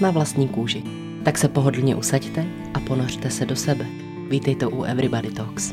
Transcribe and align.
Na 0.00 0.10
vlastní 0.10 0.48
kůži. 0.48 0.82
Tak 1.24 1.38
se 1.38 1.48
pohodlně 1.48 1.96
usaďte 1.96 2.46
a 2.74 2.80
ponořte 2.80 3.30
se 3.30 3.46
do 3.46 3.56
sebe. 3.56 3.86
Vítejte 4.28 4.66
u 4.66 4.82
Everybody 4.82 5.32
Talks. 5.32 5.72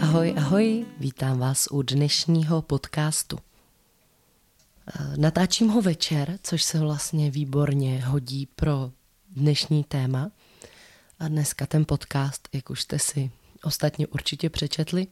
Ahoj, 0.00 0.34
ahoj, 0.36 0.86
vítám 0.98 1.38
vás 1.38 1.68
u 1.70 1.82
dnešního 1.82 2.62
podcastu. 2.62 3.38
Natáčím 5.16 5.68
ho 5.68 5.82
večer, 5.82 6.38
což 6.42 6.62
se 6.62 6.78
vlastně 6.78 7.30
výborně 7.30 8.04
hodí 8.04 8.46
pro 8.46 8.90
dnešní 9.30 9.84
téma. 9.84 10.30
A 11.18 11.28
dneska 11.28 11.66
ten 11.66 11.84
podcast, 11.84 12.48
jak 12.52 12.70
už 12.70 12.82
jste 12.82 12.98
si 12.98 13.30
ostatně 13.62 14.06
určitě 14.06 14.50
přečetli, 14.50 15.06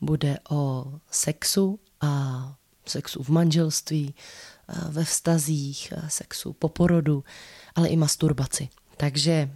bude 0.00 0.38
o 0.50 0.92
sexu 1.10 1.80
a 2.00 2.54
sexu 2.86 3.22
v 3.22 3.28
manželství, 3.28 4.14
ve 4.88 5.04
vztazích, 5.04 5.92
sexu 6.08 6.52
po 6.52 6.68
porodu, 6.68 7.24
ale 7.74 7.88
i 7.88 7.96
masturbaci. 7.96 8.68
Takže 8.96 9.50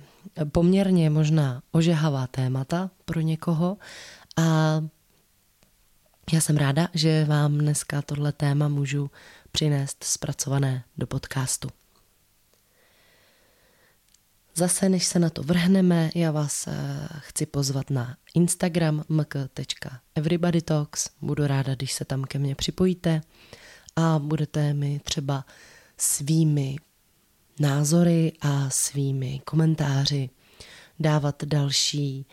poměrně 0.52 1.10
možná 1.10 1.62
ožehavá 1.72 2.26
témata 2.26 2.90
pro 3.04 3.20
někoho 3.20 3.76
a 4.36 4.44
já 6.32 6.40
jsem 6.40 6.56
ráda, 6.56 6.88
že 6.94 7.24
vám 7.24 7.58
dneska 7.58 8.02
tohle 8.02 8.32
téma 8.32 8.68
můžu 8.68 9.10
přinést 9.52 10.04
zpracované 10.04 10.84
do 10.98 11.06
podcastu. 11.06 11.68
Zase, 14.58 14.88
než 14.88 15.06
se 15.06 15.18
na 15.18 15.30
to 15.30 15.42
vrhneme, 15.42 16.10
já 16.14 16.30
vás 16.30 16.66
eh, 16.66 16.72
chci 17.18 17.46
pozvat 17.46 17.90
na 17.90 18.16
Instagram 18.34 19.04
mk.everybodytalks. 19.08 21.10
Budu 21.20 21.46
ráda, 21.46 21.74
když 21.74 21.92
se 21.92 22.04
tam 22.04 22.24
ke 22.24 22.38
mně 22.38 22.54
připojíte 22.54 23.20
a 23.96 24.18
budete 24.18 24.74
mi 24.74 25.00
třeba 25.04 25.44
svými 25.98 26.76
názory 27.60 28.32
a 28.40 28.70
svými 28.70 29.40
komentáři 29.44 30.30
dávat 31.00 31.44
další 31.44 32.26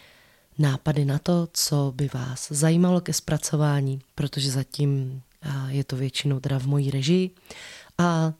nápady 0.58 1.06
na 1.06 1.20
to, 1.20 1.48
co 1.54 1.94
by 1.96 2.10
vás 2.14 2.48
zajímalo 2.52 3.02
ke 3.02 3.14
zpracování, 3.14 4.02
protože 4.16 4.52
zatím 4.52 5.22
eh, 5.42 5.50
je 5.68 5.84
to 5.84 5.96
většinou 5.96 6.40
teda 6.40 6.60
v 6.60 6.68
mojí 6.68 6.92
režii 6.92 7.32
a 7.98 8.34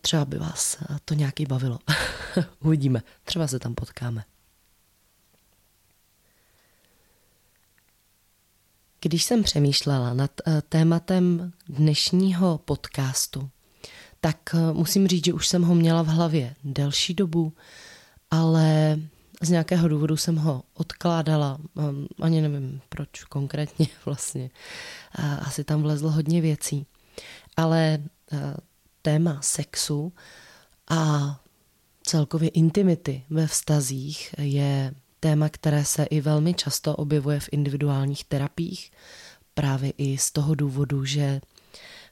třeba 0.00 0.24
by 0.24 0.38
vás 0.38 0.76
eh, 0.80 0.96
to 1.04 1.14
nějaký 1.14 1.46
bavilo. 1.46 1.78
Uvidíme, 2.60 3.02
třeba 3.24 3.46
se 3.46 3.58
tam 3.58 3.74
potkáme. 3.74 4.24
Když 9.00 9.24
jsem 9.24 9.42
přemýšlela 9.42 10.14
nad 10.14 10.30
eh, 10.46 10.62
tématem 10.68 11.52
dnešního 11.68 12.58
podcastu, 12.58 13.50
tak 14.20 14.54
musím 14.72 15.08
říct, 15.08 15.24
že 15.24 15.32
už 15.32 15.48
jsem 15.48 15.62
ho 15.62 15.74
měla 15.74 16.02
v 16.02 16.06
hlavě 16.06 16.54
delší 16.64 17.14
dobu, 17.14 17.52
ale 18.30 18.98
z 19.42 19.50
nějakého 19.50 19.88
důvodu 19.88 20.16
jsem 20.16 20.36
ho 20.36 20.62
odkládala, 20.74 21.58
ani 22.20 22.40
nevím 22.40 22.80
proč 22.88 23.24
konkrétně 23.24 23.86
vlastně. 24.04 24.50
Asi 25.40 25.64
tam 25.64 25.82
vlezlo 25.82 26.10
hodně 26.10 26.40
věcí. 26.40 26.86
Ale 27.56 27.98
téma 29.08 29.38
sexu 29.42 30.12
a 30.88 31.40
celkově 32.02 32.48
intimity 32.48 33.24
ve 33.30 33.46
vztazích 33.46 34.34
je 34.38 34.94
téma, 35.20 35.48
které 35.48 35.84
se 35.84 36.04
i 36.04 36.20
velmi 36.20 36.54
často 36.54 36.96
objevuje 36.96 37.40
v 37.40 37.48
individuálních 37.52 38.24
terapiích, 38.24 38.90
právě 39.54 39.92
i 39.98 40.18
z 40.18 40.32
toho 40.32 40.54
důvodu, 40.54 41.04
že 41.04 41.40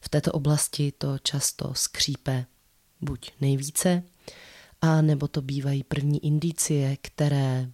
v 0.00 0.08
této 0.08 0.32
oblasti 0.32 0.92
to 0.98 1.18
často 1.18 1.74
skřípe 1.74 2.46
buď 3.00 3.32
nejvíce, 3.40 4.02
a 4.80 5.02
nebo 5.02 5.28
to 5.28 5.42
bývají 5.42 5.84
první 5.84 6.26
indicie, 6.26 6.96
které 6.96 7.70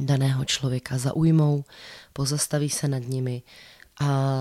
daného 0.00 0.44
člověka 0.44 0.98
zaujmou, 0.98 1.64
pozastaví 2.12 2.70
se 2.70 2.88
nad 2.88 2.98
nimi 2.98 3.42
a 4.00 4.40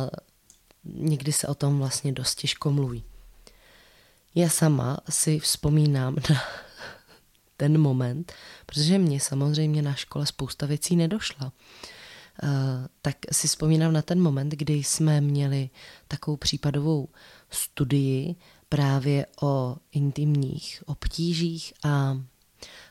někdy 0.83 1.31
se 1.31 1.47
o 1.47 1.55
tom 1.55 1.78
vlastně 1.78 2.11
dost 2.11 2.35
těžko 2.35 2.72
mluví. 2.72 3.03
Já 4.35 4.50
sama 4.50 4.97
si 5.09 5.40
vzpomínám 5.40 6.16
na 6.29 6.41
ten 7.57 7.78
moment, 7.78 8.34
protože 8.66 8.97
mě 8.97 9.19
samozřejmě 9.19 9.81
na 9.81 9.94
škole 9.94 10.25
spousta 10.25 10.66
věcí 10.66 10.95
nedošla. 10.95 11.53
Uh, 12.44 12.50
tak 13.01 13.16
si 13.31 13.47
vzpomínám 13.47 13.94
na 13.94 14.01
ten 14.01 14.22
moment, 14.22 14.50
kdy 14.50 14.73
jsme 14.73 15.22
měli 15.22 15.69
takovou 16.07 16.38
případovou 16.38 17.09
studii 17.50 18.35
právě 18.69 19.25
o 19.41 19.75
intimních 19.91 20.84
obtížích 20.85 21.73
a 21.84 22.17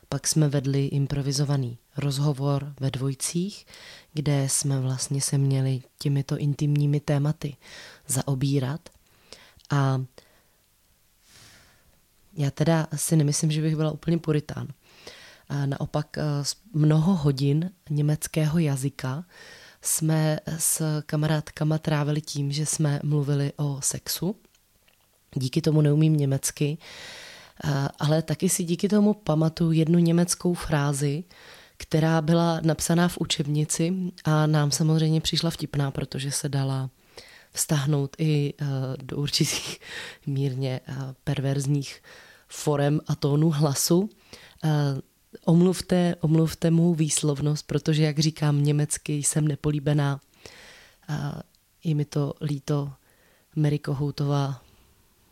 pak 0.09 0.27
jsme 0.27 0.49
vedli 0.49 0.85
improvizovaný 0.85 1.77
rozhovor 1.97 2.73
ve 2.79 2.91
dvojcích, 2.91 3.65
kde 4.13 4.49
jsme 4.49 4.79
vlastně 4.79 5.21
se 5.21 5.37
měli 5.37 5.81
těmito 5.99 6.37
intimními 6.37 6.99
tématy 6.99 7.55
zaobírat. 8.07 8.89
A 9.69 10.01
já 12.33 12.51
teda 12.51 12.87
si 12.95 13.15
nemyslím, 13.15 13.51
že 13.51 13.61
bych 13.61 13.75
byla 13.75 13.91
úplně 13.91 14.17
puritán. 14.17 14.67
A 15.49 15.65
naopak 15.65 16.17
eh, 16.17 16.21
mnoho 16.73 17.15
hodin 17.15 17.71
německého 17.89 18.59
jazyka 18.59 19.23
jsme 19.81 20.39
s 20.57 21.01
kamarádkama 21.05 21.77
trávili 21.77 22.21
tím, 22.21 22.51
že 22.51 22.65
jsme 22.65 22.99
mluvili 23.03 23.53
o 23.57 23.77
sexu. 23.81 24.35
Díky 25.35 25.61
tomu 25.61 25.81
neumím 25.81 26.17
německy, 26.17 26.77
eh, 27.63 27.87
ale 27.99 28.21
taky 28.21 28.49
si 28.49 28.63
díky 28.63 28.89
tomu 28.89 29.13
pamatuju 29.13 29.71
jednu 29.71 29.99
německou 29.99 30.53
frázi, 30.53 31.23
která 31.77 32.21
byla 32.21 32.59
napsaná 32.63 33.07
v 33.07 33.17
učebnici 33.17 33.93
a 34.23 34.47
nám 34.47 34.71
samozřejmě 34.71 35.21
přišla 35.21 35.49
vtipná, 35.49 35.91
protože 35.91 36.31
se 36.31 36.49
dala 36.49 36.89
vztahnout 37.51 38.15
i 38.17 38.53
eh, 38.61 38.65
do 39.03 39.17
určitých 39.17 39.79
mírně 40.25 40.79
perverzních 41.23 42.03
forem 42.47 43.01
a 43.07 43.15
tónu 43.15 43.49
hlasu. 43.49 44.09
Eh, 44.63 44.69
omluvte, 45.45 46.15
omluvte 46.21 46.71
mu 46.71 46.93
výslovnost, 46.93 47.67
protože, 47.67 48.03
jak 48.03 48.19
říkám, 48.19 48.63
německy 48.63 49.13
jsem 49.13 49.47
nepolíbená. 49.47 50.21
Je 51.83 51.95
mi 51.95 52.05
to 52.05 52.33
líto. 52.41 52.91
Mary 53.55 53.79
Kohoutová, 53.79 54.61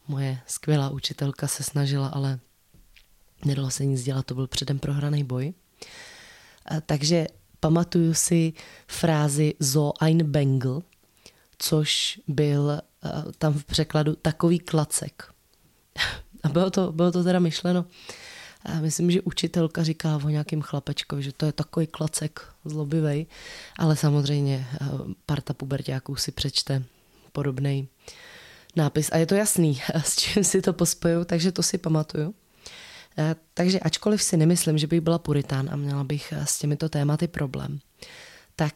moje 0.07 0.39
skvělá 0.47 0.89
učitelka, 0.89 1.47
se 1.47 1.63
snažila, 1.63 2.07
ale 2.07 2.39
nedalo 3.45 3.71
se 3.71 3.85
nic 3.85 4.03
dělat, 4.03 4.25
to 4.25 4.35
byl 4.35 4.47
předem 4.47 4.79
prohraný 4.79 5.23
boj. 5.23 5.53
Takže 6.85 7.27
pamatuju 7.59 8.13
si 8.13 8.53
frázi 8.87 9.53
so 9.61 10.03
ein 10.03 10.23
Bengel, 10.31 10.83
což 11.59 12.19
byl 12.27 12.71
eh, 12.71 13.09
tam 13.37 13.53
v 13.53 13.65
překladu 13.65 14.15
takový 14.15 14.59
klacek. 14.59 15.23
A 16.43 16.49
bylo 16.49 16.69
to, 16.69 16.91
bylo 16.91 17.11
to 17.11 17.23
teda 17.23 17.39
myšleno. 17.39 17.85
A 18.65 18.79
myslím, 18.79 19.11
že 19.11 19.21
učitelka 19.21 19.83
říká 19.83 20.19
o 20.23 20.29
nějakým 20.29 20.61
chlapečkovi, 20.61 21.23
že 21.23 21.31
to 21.31 21.45
je 21.45 21.51
takový 21.51 21.87
klacek 21.87 22.41
zlobivej, 22.65 23.25
ale 23.79 23.95
samozřejmě 23.95 24.67
eh, 24.73 24.85
parta 25.25 25.53
pubertáků 25.53 26.15
si 26.15 26.31
přečte 26.31 26.83
podobný 27.31 27.87
nápis. 28.75 29.09
A 29.11 29.17
je 29.17 29.25
to 29.25 29.35
jasný, 29.35 29.81
s 30.03 30.15
čím 30.15 30.43
si 30.43 30.61
to 30.61 30.73
pospoju, 30.73 31.25
takže 31.25 31.51
to 31.51 31.63
si 31.63 31.77
pamatuju. 31.77 32.33
Eh, 33.17 33.35
takže 33.53 33.79
ačkoliv 33.79 34.23
si 34.23 34.37
nemyslím, 34.37 34.77
že 34.77 34.87
bych 34.87 35.01
byla 35.01 35.19
puritán 35.19 35.69
a 35.71 35.75
měla 35.75 36.03
bych 36.03 36.33
s 36.33 36.59
těmito 36.59 36.89
tématy 36.89 37.27
problém, 37.27 37.79
tak 38.59 38.75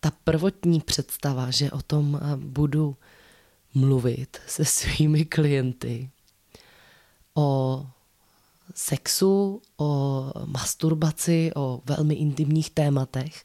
ta 0.00 0.12
prvotní 0.24 0.80
představa, 0.80 1.50
že 1.50 1.70
o 1.70 1.82
tom 1.82 2.20
budu 2.36 2.96
mluvit 3.74 4.38
se 4.46 4.64
svými 4.64 5.24
klienty, 5.24 6.10
o 7.34 7.86
sexu, 8.74 9.62
o 9.76 10.32
masturbaci, 10.44 11.50
o 11.56 11.80
velmi 11.84 12.14
intimních 12.14 12.70
tématech, 12.70 13.44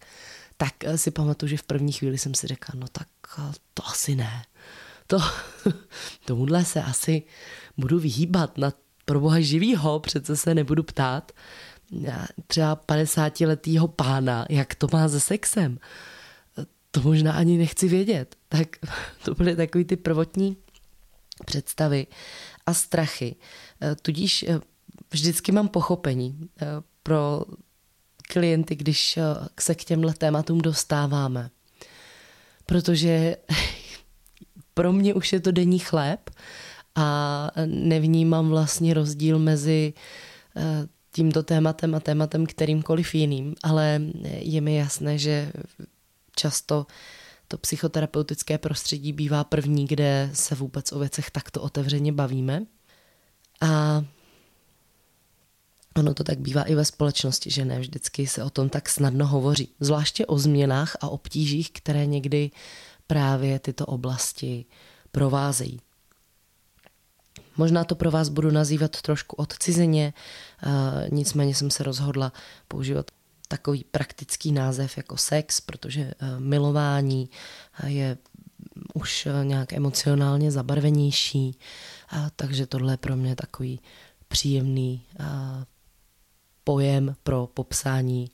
tak 0.57 0.73
si 0.95 1.11
pamatuju, 1.11 1.49
že 1.49 1.57
v 1.57 1.63
první 1.63 1.91
chvíli 1.91 2.17
jsem 2.17 2.33
si 2.33 2.47
řekla, 2.47 2.73
no 2.79 2.87
tak 2.91 3.07
to 3.73 3.87
asi 3.87 4.15
ne. 4.15 4.45
To, 5.07 5.19
tomuhle 6.25 6.65
se 6.65 6.83
asi 6.83 7.23
budu 7.77 7.99
vyhýbat 7.99 8.57
na 8.57 8.73
proboha 9.05 9.39
živýho, 9.39 9.99
přece 9.99 10.35
se 10.35 10.55
nebudu 10.55 10.83
ptát 10.83 11.31
třeba 12.47 12.75
50-letýho 12.75 13.87
pána, 13.87 14.45
jak 14.49 14.75
to 14.75 14.87
má 14.93 15.09
se 15.09 15.19
sexem. 15.19 15.79
To 16.91 17.01
možná 17.01 17.33
ani 17.33 17.57
nechci 17.57 17.87
vědět. 17.87 18.35
Tak 18.49 18.67
to 19.25 19.35
byly 19.35 19.55
takový 19.55 19.85
ty 19.85 19.95
prvotní 19.95 20.57
představy 21.45 22.07
a 22.65 22.73
strachy. 22.73 23.35
Tudíž 24.01 24.45
vždycky 25.11 25.51
mám 25.51 25.67
pochopení 25.67 26.49
pro 27.03 27.45
klienty, 28.29 28.75
když 28.75 29.19
se 29.59 29.75
k 29.75 29.83
těmhle 29.83 30.13
tématům 30.13 30.61
dostáváme. 30.61 31.49
Protože 32.65 33.37
pro 34.73 34.93
mě 34.93 35.13
už 35.13 35.33
je 35.33 35.39
to 35.39 35.51
denní 35.51 35.79
chléb 35.79 36.29
a 36.95 37.51
nevnímám 37.65 38.49
vlastně 38.49 38.93
rozdíl 38.93 39.39
mezi 39.39 39.93
eh, 40.57 40.87
tímto 41.15 41.43
tématem 41.43 41.95
a 41.95 41.99
tématem 41.99 42.45
kterýmkoliv 42.45 43.15
jiným, 43.15 43.55
ale 43.63 44.01
je 44.39 44.61
mi 44.61 44.75
jasné, 44.75 45.17
že 45.17 45.51
často 46.35 46.85
to 47.47 47.57
psychoterapeutické 47.57 48.57
prostředí 48.57 49.13
bývá 49.13 49.43
první, 49.43 49.87
kde 49.87 50.29
se 50.33 50.55
vůbec 50.55 50.91
o 50.91 50.99
věcech 50.99 51.31
takto 51.31 51.61
otevřeně 51.61 52.11
bavíme. 52.11 52.65
A 53.61 54.03
ono 55.95 56.13
to 56.13 56.23
tak 56.23 56.39
bývá 56.39 56.63
i 56.63 56.75
ve 56.75 56.85
společnosti, 56.85 57.51
že 57.51 57.65
ne 57.65 57.79
vždycky 57.79 58.27
se 58.27 58.43
o 58.43 58.49
tom 58.49 58.69
tak 58.69 58.89
snadno 58.89 59.27
hovoří. 59.27 59.69
Zvláště 59.79 60.25
o 60.25 60.37
změnách 60.37 60.97
a 61.01 61.09
obtížích, 61.09 61.71
které 61.71 62.05
někdy 62.05 62.51
právě 63.07 63.59
tyto 63.59 63.85
oblasti 63.85 64.65
provázejí. 65.11 65.79
Možná 67.57 67.83
to 67.83 67.95
pro 67.95 68.11
vás 68.11 68.29
budu 68.29 68.51
nazývat 68.51 69.01
trošku 69.01 69.35
odcizeně, 69.35 70.13
nicméně 71.11 71.55
jsem 71.55 71.71
se 71.71 71.83
rozhodla 71.83 72.33
používat 72.67 73.11
takový 73.47 73.85
praktický 73.91 74.51
název 74.51 74.97
jako 74.97 75.17
sex, 75.17 75.61
protože 75.61 76.11
milování 76.39 77.29
je 77.87 78.17
už 78.93 79.27
nějak 79.43 79.73
emocionálně 79.73 80.51
zabarvenější, 80.51 81.59
takže 82.35 82.65
tohle 82.65 82.93
je 82.93 82.97
pro 82.97 83.15
mě 83.15 83.35
takový 83.35 83.79
příjemný 84.27 85.01
pojem 86.63 87.15
pro 87.23 87.47
popsání 87.47 88.31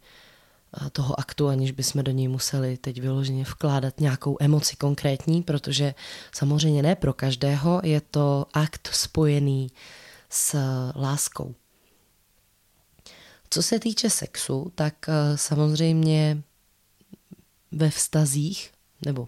toho 0.92 1.20
aktu, 1.20 1.48
aniž 1.48 1.72
bychom 1.72 2.04
do 2.04 2.12
něj 2.12 2.28
museli 2.28 2.78
teď 2.78 3.02
vyloženě 3.02 3.44
vkládat 3.44 4.00
nějakou 4.00 4.38
emoci 4.40 4.76
konkrétní, 4.76 5.44
protože 5.44 5.94
samozřejmě 6.32 6.84
ne 6.84 6.96
pro 6.96 7.14
každého 7.14 7.82
je 7.84 8.02
to 8.02 8.46
akt 8.54 8.90
spojený 8.94 9.72
s 10.30 10.58
láskou. 10.96 11.56
Co 13.50 13.64
se 13.64 13.80
týče 13.80 14.10
sexu, 14.10 14.72
tak 14.76 14.94
eh, 15.10 15.38
samozřejmě 15.38 16.42
ve 17.72 17.90
vztazích, 17.90 18.72
nebo 19.06 19.28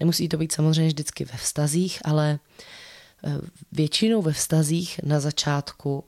nemusí 0.00 0.28
to 0.28 0.36
být 0.36 0.52
samozřejmě 0.52 0.88
vždycky 0.88 1.24
ve 1.24 1.38
vztazích, 1.38 1.98
ale 2.04 2.38
eh, 3.26 3.30
většinou 3.72 4.22
ve 4.22 4.32
vztazích 4.32 5.00
na 5.02 5.20
začátku 5.20 6.04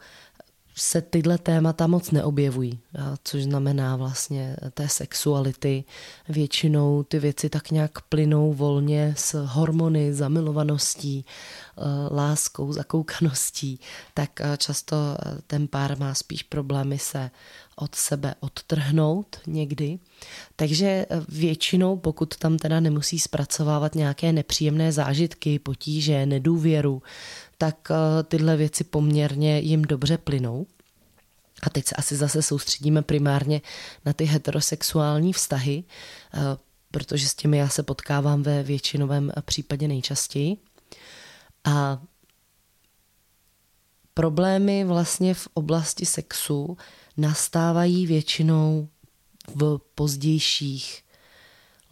se 0.78 1.02
tyhle 1.02 1.38
témata 1.38 1.87
moc 1.87 2.11
neobjevují, 2.11 2.78
což 3.25 3.43
znamená 3.43 3.96
vlastně 3.96 4.56
té 4.75 4.88
sexuality. 4.88 5.84
Většinou 6.28 7.02
ty 7.02 7.19
věci 7.19 7.49
tak 7.49 7.70
nějak 7.70 8.00
plynou 8.00 8.52
volně 8.52 9.14
s 9.17 9.44
hormony, 9.46 10.14
zamilovaností, 10.14 11.25
e, 11.25 12.14
láskou, 12.14 12.73
zakoukaností, 12.73 13.81
tak 14.14 14.40
e, 14.40 14.56
často 14.56 14.96
e, 14.96 15.43
ten 15.46 15.69
pár 15.69 15.99
má 15.99 16.14
spíš 16.14 16.43
problémy 16.43 16.99
se 16.99 17.31
od 17.76 17.94
sebe 17.94 18.34
odtrhnout 18.40 19.37
někdy. 19.46 19.99
Takže 20.56 21.06
většinou, 21.28 21.96
pokud 21.96 22.37
tam 22.37 22.56
teda 22.58 22.81
nemusí 22.81 23.19
zpracovávat 23.19 23.94
nějaké 23.94 24.32
nepříjemné 24.32 24.93
zážitky, 24.93 25.58
potíže, 25.58 26.26
nedůvěru, 26.26 27.02
tak 27.58 27.88
eh, 27.90 28.23
tyhle 28.23 28.56
věci 28.56 28.84
poměrně 28.84 29.58
jim 29.58 29.82
dobře 29.82 30.19
plynou. 30.19 30.67
A 31.62 31.70
teď 31.70 31.87
se 31.87 31.94
asi 31.94 32.17
zase 32.17 32.43
soustředíme 32.43 33.02
primárně 33.02 33.61
na 34.05 34.12
ty 34.12 34.25
heterosexuální 34.25 35.32
vztahy, 35.32 35.84
eh, 36.34 36.38
protože 36.90 37.29
s 37.29 37.34
těmi 37.34 37.58
já 37.58 37.69
se 37.69 37.82
potkávám 37.82 38.43
ve 38.43 38.62
většinovém 38.62 39.32
případě 39.44 39.88
nejčastěji. 39.88 40.56
A 41.64 42.02
problémy 44.14 44.84
vlastně 44.84 45.34
v 45.34 45.49
oblasti 45.55 46.06
sexu 46.06 46.76
nastávají 47.17 48.07
většinou 48.07 48.89
v 49.55 49.81
pozdějších 49.95 51.05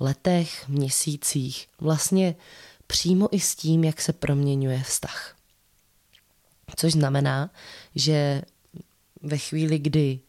letech, 0.01 0.69
měsících, 0.69 1.69
vlastně 1.81 2.37
přímo 2.87 3.29
i 3.35 3.41
s 3.41 3.55
tím, 3.55 3.85
jak 3.85 4.01
se 4.01 4.13
proměňuje 4.13 4.83
vztah. 4.83 5.37
Což 6.77 6.93
znamená, 6.93 7.51
že 7.95 8.43
ve 9.23 9.39
chvíli, 9.39 9.79
kdy 9.79 10.21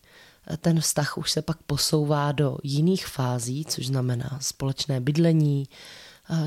ten 0.58 0.82
vztah 0.82 1.18
už 1.18 1.32
se 1.32 1.42
pak 1.42 1.58
posouvá 1.64 2.32
do 2.32 2.58
jiných 2.64 3.08
fází, 3.08 3.66
což 3.66 3.88
znamená 3.88 4.40
společné 4.42 5.02
bydlení, 5.02 5.68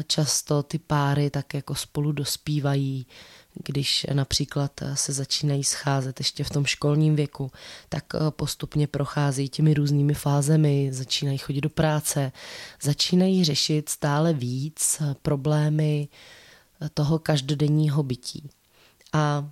často 0.07 0.63
ty 0.63 0.79
páry 0.79 1.31
tak 1.31 1.55
jako 1.55 1.75
spolu 1.75 2.13
dospívají, 2.13 3.07
když 3.65 4.07
například 4.13 4.73
se 4.95 5.13
začínají 5.13 5.65
scházet 5.65 6.21
ještě 6.21 6.45
v 6.45 6.51
tom 6.51 6.67
školním 6.67 7.17
věku, 7.17 7.51
tak 7.89 8.05
postupně 8.31 8.87
prochází 8.87 9.49
těmi 9.49 9.75
různými 9.75 10.15
fázemi, 10.15 10.89
začínají 10.93 11.39
chodit 11.39 11.61
do 11.61 11.71
práce, 11.71 12.33
začínají 12.83 13.45
řešit 13.45 13.89
stále 13.89 14.33
víc 14.33 15.03
problémy 15.23 16.09
toho 16.95 17.19
každodenního 17.19 18.03
bytí. 18.03 18.51
A 19.13 19.51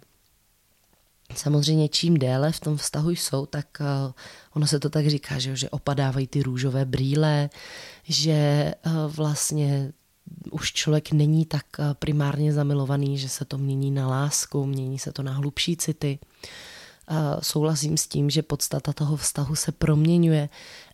Samozřejmě 1.34 1.88
čím 1.88 2.16
déle 2.16 2.52
v 2.52 2.60
tom 2.60 2.76
vztahu 2.76 3.10
jsou, 3.10 3.46
tak 3.46 3.82
ono 4.54 4.66
se 4.66 4.80
to 4.80 4.90
tak 4.90 5.06
říká, 5.06 5.38
že, 5.38 5.56
že 5.56 5.70
opadávají 5.70 6.26
ty 6.26 6.42
růžové 6.42 6.84
brýle, 6.84 7.50
že 8.04 8.74
vlastně 9.08 9.92
už 10.50 10.72
člověk 10.72 11.12
není 11.12 11.46
tak 11.46 11.66
uh, 11.78 11.84
primárně 11.94 12.52
zamilovaný, 12.52 13.18
že 13.18 13.28
se 13.28 13.44
to 13.44 13.58
mění 13.58 13.90
na 13.90 14.08
lásku, 14.08 14.66
mění 14.66 14.98
se 14.98 15.12
to 15.12 15.22
na 15.22 15.32
hlubší 15.32 15.76
city. 15.76 16.18
Souhlasím 17.42 17.96
s 17.96 18.06
tím, 18.06 18.30
že 18.30 18.42
podstata 18.42 18.92
toho 18.92 19.16
vztahu 19.16 19.54
se 19.54 19.72
proměňuje, 19.72 20.48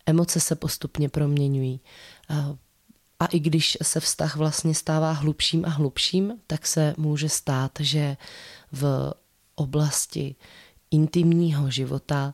emoce 0.05 0.39
se 0.39 0.55
postupně 0.55 1.09
proměňují. 1.09 1.79
A 3.19 3.25
i 3.25 3.39
když 3.39 3.77
se 3.81 3.99
vztah 3.99 4.35
vlastně 4.35 4.75
stává 4.75 5.11
hlubším 5.11 5.65
a 5.65 5.69
hlubším, 5.69 6.33
tak 6.47 6.67
se 6.67 6.93
může 6.97 7.29
stát, 7.29 7.71
že 7.79 8.17
v 8.71 9.13
oblasti 9.55 10.35
intimního 10.91 11.71
života 11.71 12.33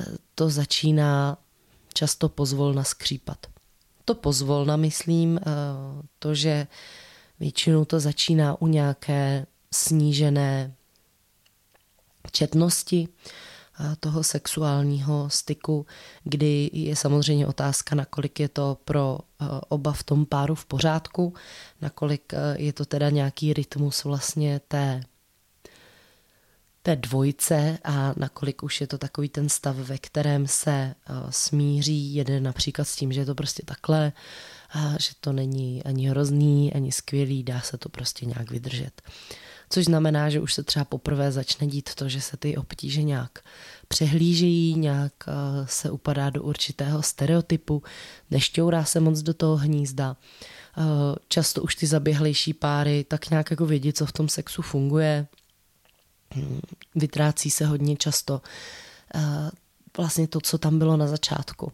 eh, 0.00 0.04
to 0.34 0.50
začíná 0.50 1.38
často 1.94 2.28
pozvolna 2.28 2.84
skřípat. 2.84 3.46
To 4.08 4.14
pozvolna 4.14 4.76
myslím 4.76 5.36
eh, 5.38 5.42
to, 6.18 6.34
že 6.34 6.66
většinou 7.40 7.84
to 7.84 8.00
začíná 8.00 8.60
u 8.62 8.66
nějaké 8.66 9.46
snížené 9.74 10.74
četnosti 12.32 13.08
eh, 13.08 13.96
toho 14.00 14.24
sexuálního 14.24 15.30
styku, 15.30 15.86
kdy 16.24 16.70
je 16.72 16.96
samozřejmě 16.96 17.46
otázka, 17.46 17.94
nakolik 17.94 18.40
je 18.40 18.48
to 18.48 18.78
pro 18.84 19.18
oba 19.68 19.92
v 19.92 20.02
tom 20.02 20.26
páru 20.26 20.54
v 20.54 20.66
pořádku, 20.66 21.34
nakolik 21.80 22.32
je 22.56 22.72
to 22.72 22.84
teda 22.84 23.10
nějaký 23.10 23.52
rytmus 23.52 24.04
vlastně 24.04 24.60
té 24.68 25.00
té 26.82 26.96
dvojce 26.96 27.78
a 27.84 28.14
nakolik 28.16 28.62
už 28.62 28.80
je 28.80 28.86
to 28.86 28.98
takový 28.98 29.28
ten 29.28 29.48
stav, 29.48 29.76
ve 29.76 29.98
kterém 29.98 30.46
se 30.46 30.70
eh, 30.70 30.94
smíří 31.30 32.14
jeden 32.14 32.42
například 32.42 32.84
s 32.84 32.96
tím, 32.96 33.12
že 33.12 33.20
je 33.20 33.26
to 33.26 33.34
prostě 33.34 33.62
takhle, 33.66 34.12
a 34.70 34.92
že 35.00 35.10
to 35.20 35.32
není 35.32 35.84
ani 35.84 36.08
hrozný, 36.08 36.72
ani 36.72 36.92
skvělý, 36.92 37.42
dá 37.42 37.60
se 37.60 37.78
to 37.78 37.88
prostě 37.88 38.26
nějak 38.26 38.50
vydržet. 38.50 39.02
Což 39.70 39.84
znamená, 39.84 40.30
že 40.30 40.40
už 40.40 40.54
se 40.54 40.62
třeba 40.62 40.84
poprvé 40.84 41.32
začne 41.32 41.66
dít 41.66 41.94
to, 41.94 42.08
že 42.08 42.20
se 42.20 42.36
ty 42.36 42.56
obtíže 42.56 43.02
nějak 43.02 43.38
přehlížejí, 43.88 44.74
nějak 44.74 45.12
eh, 45.28 45.32
se 45.66 45.90
upadá 45.90 46.30
do 46.30 46.42
určitého 46.42 47.02
stereotypu, 47.02 47.82
nešťourá 48.30 48.84
se 48.84 49.00
moc 49.00 49.22
do 49.22 49.34
toho 49.34 49.56
hnízda. 49.56 50.16
Eh, 50.78 50.82
často 51.28 51.62
už 51.62 51.74
ty 51.74 51.86
zaběhlejší 51.86 52.52
páry 52.52 53.04
tak 53.08 53.30
nějak 53.30 53.50
jako 53.50 53.66
vědí, 53.66 53.92
co 53.92 54.06
v 54.06 54.12
tom 54.12 54.28
sexu 54.28 54.62
funguje, 54.62 55.26
vytrácí 56.94 57.50
se 57.50 57.66
hodně 57.66 57.96
často 57.96 58.40
eh, 59.14 59.50
vlastně 59.96 60.28
to, 60.28 60.40
co 60.40 60.58
tam 60.58 60.78
bylo 60.78 60.96
na 60.96 61.06
začátku. 61.06 61.72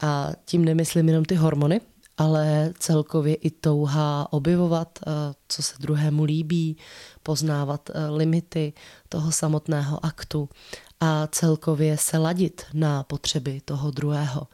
A 0.00 0.32
tím 0.44 0.64
nemyslím 0.64 1.08
jenom 1.08 1.24
ty 1.24 1.34
hormony, 1.34 1.80
ale 2.16 2.72
celkově 2.78 3.34
i 3.34 3.50
touha 3.50 4.28
objevovat, 4.30 4.98
eh, 5.06 5.10
co 5.48 5.62
se 5.62 5.74
druhému 5.78 6.24
líbí, 6.24 6.76
poznávat 7.22 7.90
eh, 7.90 8.06
limity 8.06 8.72
toho 9.08 9.32
samotného 9.32 10.06
aktu 10.06 10.48
a 11.00 11.26
celkově 11.26 11.98
se 11.98 12.18
ladit 12.18 12.62
na 12.74 13.02
potřeby 13.02 13.60
toho 13.64 13.90
druhého, 13.90 14.46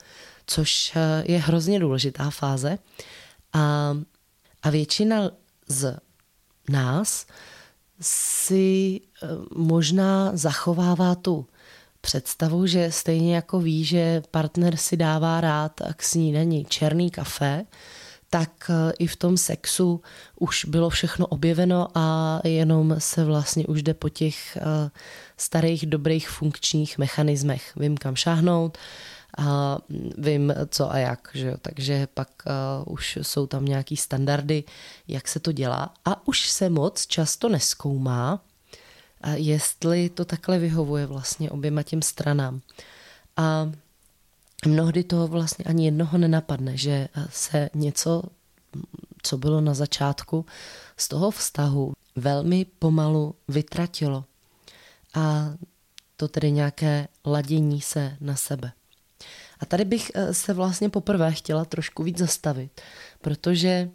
což 0.46 0.92
je 1.22 1.38
hrozně 1.38 1.80
důležitá 1.80 2.30
fáze. 2.30 2.78
A, 3.52 3.96
a 4.62 4.70
většina 4.70 5.30
z 5.68 5.96
nás 6.68 7.26
si 8.02 9.00
možná 9.56 10.30
zachovává 10.34 11.14
tu 11.14 11.46
představu, 12.00 12.66
že 12.66 12.92
stejně 12.92 13.34
jako 13.34 13.60
ví, 13.60 13.84
že 13.84 14.22
partner 14.30 14.76
si 14.76 14.96
dává 14.96 15.40
rád 15.40 15.80
k 15.96 16.02
snídani 16.02 16.64
černý 16.64 17.10
kafe, 17.10 17.64
tak 18.30 18.70
e, 18.70 18.92
i 18.98 19.06
v 19.06 19.16
tom 19.16 19.36
sexu 19.36 20.00
už 20.40 20.64
bylo 20.64 20.90
všechno 20.90 21.26
objeveno 21.26 21.88
a 21.94 22.40
jenom 22.44 22.94
se 22.98 23.24
vlastně 23.24 23.66
už 23.66 23.82
jde 23.82 23.94
po 23.94 24.08
těch 24.08 24.56
e, 24.56 24.60
starých 25.36 25.86
dobrých 25.86 26.28
funkčních 26.28 26.98
mechanismech. 26.98 27.72
Vím, 27.76 27.96
kam 27.96 28.16
šáhnout, 28.16 28.78
a 29.38 29.78
vím, 30.18 30.54
co 30.68 30.92
a 30.92 30.98
jak. 30.98 31.28
Že 31.34 31.46
jo? 31.46 31.56
Takže 31.62 32.08
pak 32.14 32.28
uh, 32.86 32.92
už 32.92 33.18
jsou 33.22 33.46
tam 33.46 33.64
nějaký 33.64 33.96
standardy, 33.96 34.64
jak 35.08 35.28
se 35.28 35.40
to 35.40 35.52
dělá. 35.52 35.94
A 36.04 36.26
už 36.28 36.50
se 36.50 36.70
moc 36.70 37.06
často 37.06 37.48
neskoumá, 37.48 38.40
jestli 39.34 40.08
to 40.08 40.24
takhle 40.24 40.58
vyhovuje 40.58 41.06
vlastně 41.06 41.50
oběma 41.50 41.82
těm 41.82 42.02
stranám. 42.02 42.60
A 43.36 43.72
mnohdy 44.66 45.04
to 45.04 45.26
vlastně 45.26 45.64
ani 45.64 45.84
jednoho 45.84 46.18
nenapadne, 46.18 46.76
že 46.76 47.08
se 47.30 47.70
něco, 47.74 48.22
co 49.22 49.38
bylo 49.38 49.60
na 49.60 49.74
začátku, 49.74 50.46
z 50.96 51.08
toho 51.08 51.30
vztahu 51.30 51.92
velmi 52.16 52.64
pomalu 52.78 53.34
vytratilo. 53.48 54.24
A 55.14 55.54
to 56.16 56.28
tedy 56.28 56.50
nějaké 56.50 57.08
ladění 57.26 57.80
se 57.80 58.16
na 58.20 58.36
sebe. 58.36 58.72
A 59.62 59.66
tady 59.66 59.84
bych 59.84 60.12
eh, 60.14 60.34
se 60.34 60.52
vlastně 60.52 60.88
poprvé 60.88 61.32
chtěla 61.32 61.64
trošku 61.64 62.02
víc 62.02 62.18
zastavit, 62.18 62.80
protože 63.20 63.90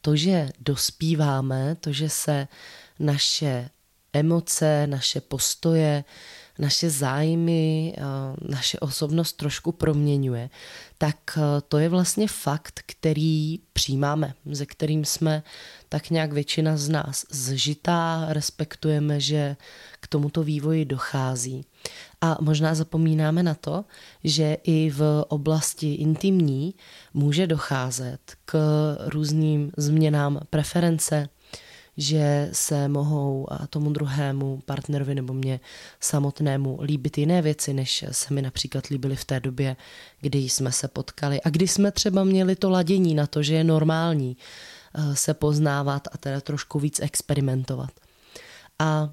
to, 0.00 0.16
že 0.16 0.48
dospíváme, 0.60 1.74
to, 1.74 1.92
že 1.92 2.08
se 2.08 2.48
naše 2.98 3.70
emoce, 4.12 4.86
naše 4.86 5.20
postoje, 5.20 6.04
naše 6.58 6.90
zájmy, 6.90 7.94
naše 8.48 8.78
osobnost 8.78 9.32
trošku 9.32 9.72
proměňuje, 9.72 10.50
tak 10.98 11.38
to 11.68 11.78
je 11.78 11.88
vlastně 11.88 12.28
fakt, 12.28 12.80
který 12.86 13.58
přijímáme, 13.72 14.34
ze 14.50 14.66
kterým 14.66 15.04
jsme 15.04 15.42
tak 15.88 16.10
nějak 16.10 16.32
většina 16.32 16.76
z 16.76 16.88
nás 16.88 17.26
zžitá, 17.30 18.26
respektujeme, 18.28 19.20
že 19.20 19.56
k 20.00 20.06
tomuto 20.06 20.42
vývoji 20.42 20.84
dochází. 20.84 21.64
A 22.20 22.36
možná 22.40 22.74
zapomínáme 22.74 23.42
na 23.42 23.54
to, 23.54 23.84
že 24.24 24.56
i 24.64 24.90
v 24.90 25.24
oblasti 25.28 25.94
intimní 25.94 26.74
může 27.14 27.46
docházet 27.46 28.20
k 28.44 28.58
různým 29.06 29.72
změnám 29.76 30.40
preference, 30.50 31.28
že 31.96 32.48
se 32.52 32.88
mohou 32.88 33.46
tomu 33.70 33.90
druhému 33.90 34.62
partnerovi 34.66 35.14
nebo 35.14 35.32
mě 35.32 35.60
samotnému 36.00 36.78
líbit 36.82 37.18
jiné 37.18 37.42
věci, 37.42 37.72
než 37.72 38.04
se 38.10 38.34
mi 38.34 38.42
například 38.42 38.86
líbily 38.86 39.16
v 39.16 39.24
té 39.24 39.40
době, 39.40 39.76
kdy 40.20 40.38
jsme 40.38 40.72
se 40.72 40.88
potkali 40.88 41.42
a 41.42 41.50
kdy 41.50 41.68
jsme 41.68 41.92
třeba 41.92 42.24
měli 42.24 42.56
to 42.56 42.70
ladění 42.70 43.14
na 43.14 43.26
to, 43.26 43.42
že 43.42 43.54
je 43.54 43.64
normální 43.64 44.36
eh, 44.94 45.16
se 45.16 45.34
poznávat 45.34 46.08
a 46.12 46.18
teda 46.18 46.40
trošku 46.40 46.78
víc 46.78 47.00
experimentovat. 47.00 47.90
A 48.78 49.10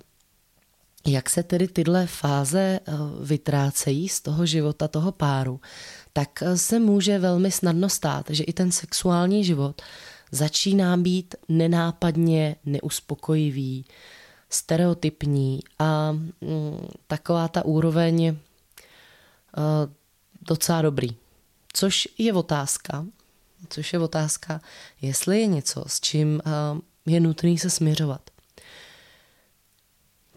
jak 1.07 1.29
se 1.29 1.43
tedy 1.43 1.67
tyhle 1.67 2.07
fáze 2.07 2.59
eh, 2.59 2.93
vytrácejí 3.23 4.09
z 4.09 4.21
toho 4.21 4.45
života 4.45 4.87
toho 4.87 5.11
páru, 5.11 5.61
tak 6.13 6.29
eh, 6.41 6.57
se 6.57 6.79
může 6.79 7.19
velmi 7.19 7.51
snadno 7.51 7.89
stát, 7.89 8.25
že 8.29 8.43
i 8.43 8.53
ten 8.53 8.71
sexuální 8.71 9.43
život 9.43 9.81
začíná 10.31 10.97
být 10.97 11.35
nenápadně 11.49 12.55
neuspokojivý, 12.65 13.85
stereotypní 14.49 15.59
a 15.79 16.11
mm, 16.11 16.31
taková 17.07 17.47
ta 17.47 17.65
úroveň 17.65 18.27
uh, 18.27 18.35
docela 20.41 20.81
dobrý. 20.81 21.15
Což 21.73 22.07
je 22.17 22.33
otázka, 22.33 23.05
což 23.69 23.93
je 23.93 23.99
otázka, 23.99 24.61
jestli 25.01 25.39
je 25.39 25.47
něco, 25.47 25.83
s 25.87 25.99
čím 25.99 26.41
uh, 26.45 26.79
je 27.05 27.19
nutný 27.19 27.57
se 27.57 27.69
směřovat. 27.69 28.29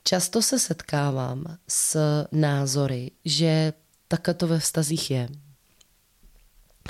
Často 0.05 0.43
se 0.43 0.59
setkávám 0.59 1.57
s 1.69 1.99
názory, 2.33 3.11
že 3.25 3.73
takhle 4.09 4.35
to 4.35 4.47
ve 4.47 4.59
vztazích 4.59 5.11
je, 5.11 5.29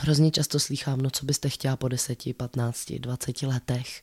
Hrozně 0.00 0.30
často 0.30 0.60
slýchám, 0.60 1.00
no 1.00 1.10
co 1.10 1.26
byste 1.26 1.48
chtěla 1.48 1.76
po 1.76 1.88
10, 1.88 2.18
15, 2.36 2.92
20 2.92 3.42
letech. 3.42 4.02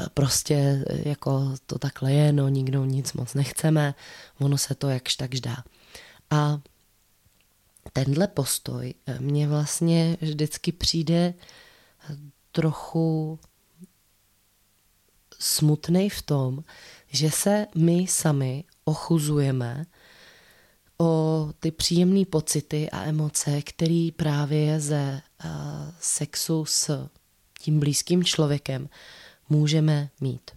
E, 0.00 0.10
prostě 0.14 0.54
e, 0.54 1.08
jako 1.08 1.54
to 1.66 1.78
takhle 1.78 2.12
je, 2.12 2.32
no 2.32 2.48
nikdo 2.48 2.84
nic 2.84 3.12
moc 3.12 3.34
nechceme, 3.34 3.94
ono 4.40 4.58
se 4.58 4.74
to 4.74 4.88
jakž 4.88 5.16
tak 5.16 5.34
dá. 5.34 5.64
A 6.30 6.60
tenhle 7.92 8.28
postoj 8.28 8.94
e, 9.06 9.20
mně 9.20 9.48
vlastně 9.48 10.16
vždycky 10.20 10.72
přijde 10.72 11.34
trochu 12.52 13.38
smutný 15.38 16.10
v 16.10 16.22
tom, 16.22 16.64
že 17.06 17.30
se 17.30 17.66
my 17.74 18.06
sami 18.08 18.64
ochuzujeme 18.84 19.86
o 20.98 21.52
ty 21.60 21.70
příjemné 21.70 22.24
pocity 22.24 22.90
a 22.90 23.04
emoce, 23.04 23.62
které 23.62 24.08
právě 24.16 24.80
ze 24.80 25.22
uh, 25.44 25.50
sexu 26.00 26.64
s 26.64 27.08
tím 27.60 27.80
blízkým 27.80 28.24
člověkem 28.24 28.88
můžeme 29.48 30.10
mít. 30.20 30.50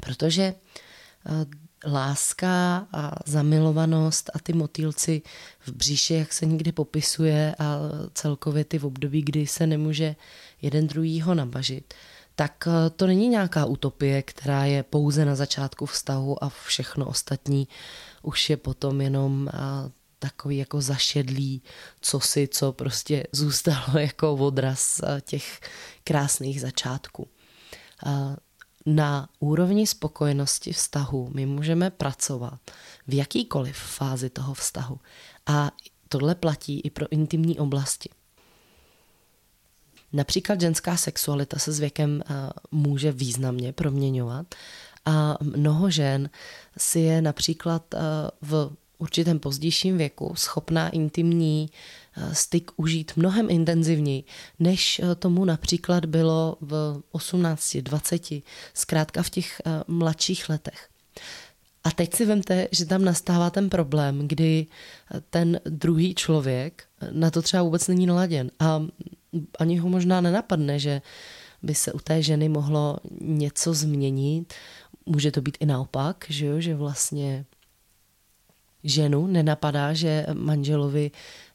Protože 0.00 0.54
uh, 0.54 1.44
láska 1.92 2.86
a 2.92 3.14
zamilovanost 3.26 4.30
a 4.34 4.38
ty 4.38 4.52
motýlci 4.52 5.22
v 5.60 5.72
bříši, 5.72 6.14
jak 6.14 6.32
se 6.32 6.46
někdy 6.46 6.72
popisuje 6.72 7.54
a 7.58 7.78
celkově 8.14 8.64
ty 8.64 8.78
v 8.78 8.86
období, 8.86 9.22
kdy 9.22 9.46
se 9.46 9.66
nemůže 9.66 10.16
jeden 10.62 10.86
druhýho 10.86 11.34
nabažit, 11.34 11.94
tak 12.40 12.66
eh, 12.66 12.90
to 12.90 13.06
není 13.06 13.28
nějaká 13.28 13.64
utopie, 13.64 14.22
která 14.22 14.64
je 14.64 14.82
pouze 14.82 15.24
na 15.24 15.34
začátku 15.34 15.86
vztahu 15.86 16.44
a 16.44 16.48
všechno 16.48 17.06
ostatní 17.06 17.68
už 18.22 18.50
je 18.50 18.56
potom 18.56 19.00
jenom 19.00 19.48
takový 20.18 20.56
jako 20.56 20.80
zašedlý 20.80 21.62
cosi, 22.00 22.48
co 22.48 22.72
prostě 22.72 23.26
zůstalo 23.32 23.98
jako 23.98 24.32
odraz 24.32 25.00
těch 25.20 25.60
krásných 26.04 26.60
začátků. 26.60 27.28
Na 28.86 29.28
úrovni 29.38 29.86
spokojenosti 29.86 30.72
vztahu 30.72 31.30
my 31.34 31.46
můžeme 31.46 31.90
pracovat 31.90 32.60
v 33.06 33.14
jakýkoliv 33.14 33.76
fázi 33.76 34.30
toho 34.30 34.54
vztahu. 34.54 35.00
A 35.46 35.70
tohle 36.08 36.34
platí 36.34 36.80
i 36.80 36.90
pro 36.90 37.12
intimní 37.12 37.58
oblasti. 37.58 38.08
Například 40.12 40.60
ženská 40.60 40.96
sexualita 40.96 41.58
se 41.58 41.72
s 41.72 41.80
věkem 41.80 42.22
může 42.70 43.12
významně 43.12 43.72
proměňovat 43.72 44.54
a 45.04 45.38
mnoho 45.40 45.90
žen 45.90 46.30
si 46.78 47.00
je 47.00 47.22
například 47.22 47.94
eh, 47.94 47.98
v 48.42 48.72
určitém 48.98 49.38
pozdějším 49.38 49.98
věku 49.98 50.32
schopná 50.36 50.88
intimní 50.88 51.70
eh, 52.16 52.34
styk 52.34 52.70
užít 52.76 53.12
mnohem 53.16 53.50
intenzivněji, 53.50 54.24
než 54.58 54.98
eh, 54.98 55.14
tomu 55.14 55.44
například 55.44 56.04
bylo 56.04 56.56
v 56.60 57.02
18, 57.12 57.76
20, 57.76 58.22
zkrátka 58.74 59.22
v 59.22 59.30
těch 59.30 59.62
mladších 59.86 60.48
letech. 60.48 60.88
A 61.84 61.90
teď 61.90 62.14
si 62.14 62.26
vemte, 62.26 62.68
že 62.72 62.86
tam 62.86 63.04
nastává 63.04 63.50
ten 63.50 63.70
problém, 63.70 64.28
kdy 64.28 64.66
ten 65.30 65.60
druhý 65.64 66.14
člověk 66.14 66.84
na 67.10 67.30
to 67.30 67.42
třeba 67.42 67.62
vůbec 67.62 67.88
není 67.88 68.06
naladěn 68.06 68.50
a 68.58 68.82
ani 69.58 69.76
ho 69.76 69.88
možná 69.88 70.20
nenapadne, 70.20 70.78
že 70.78 71.02
by 71.62 71.74
se 71.74 71.92
u 71.92 71.98
té 71.98 72.22
ženy 72.22 72.48
mohlo 72.48 72.98
něco 73.20 73.74
změnit, 73.74 74.54
může 75.06 75.30
to 75.30 75.40
být 75.40 75.56
i 75.60 75.66
naopak, 75.66 76.24
že, 76.28 76.46
jo, 76.46 76.60
že 76.60 76.74
vlastně 76.74 77.44
ženu 78.84 79.26
nenapadá, 79.26 79.92
že 79.92 80.26
manželovi 80.32 81.10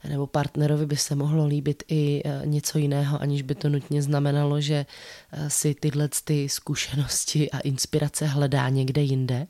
nebo 0.09 0.27
partnerovi 0.27 0.85
by 0.85 0.97
se 0.97 1.15
mohlo 1.15 1.45
líbit 1.45 1.83
i 1.87 2.21
e, 2.25 2.41
něco 2.45 2.77
jiného, 2.77 3.21
aniž 3.21 3.41
by 3.41 3.55
to 3.55 3.69
nutně 3.69 4.01
znamenalo, 4.01 4.61
že 4.61 4.85
e, 5.31 5.49
si 5.49 5.75
tyhle 5.75 6.09
ty 6.23 6.49
zkušenosti 6.49 7.51
a 7.51 7.59
inspirace 7.59 8.25
hledá 8.25 8.69
někde 8.69 9.01
jinde. 9.01 9.47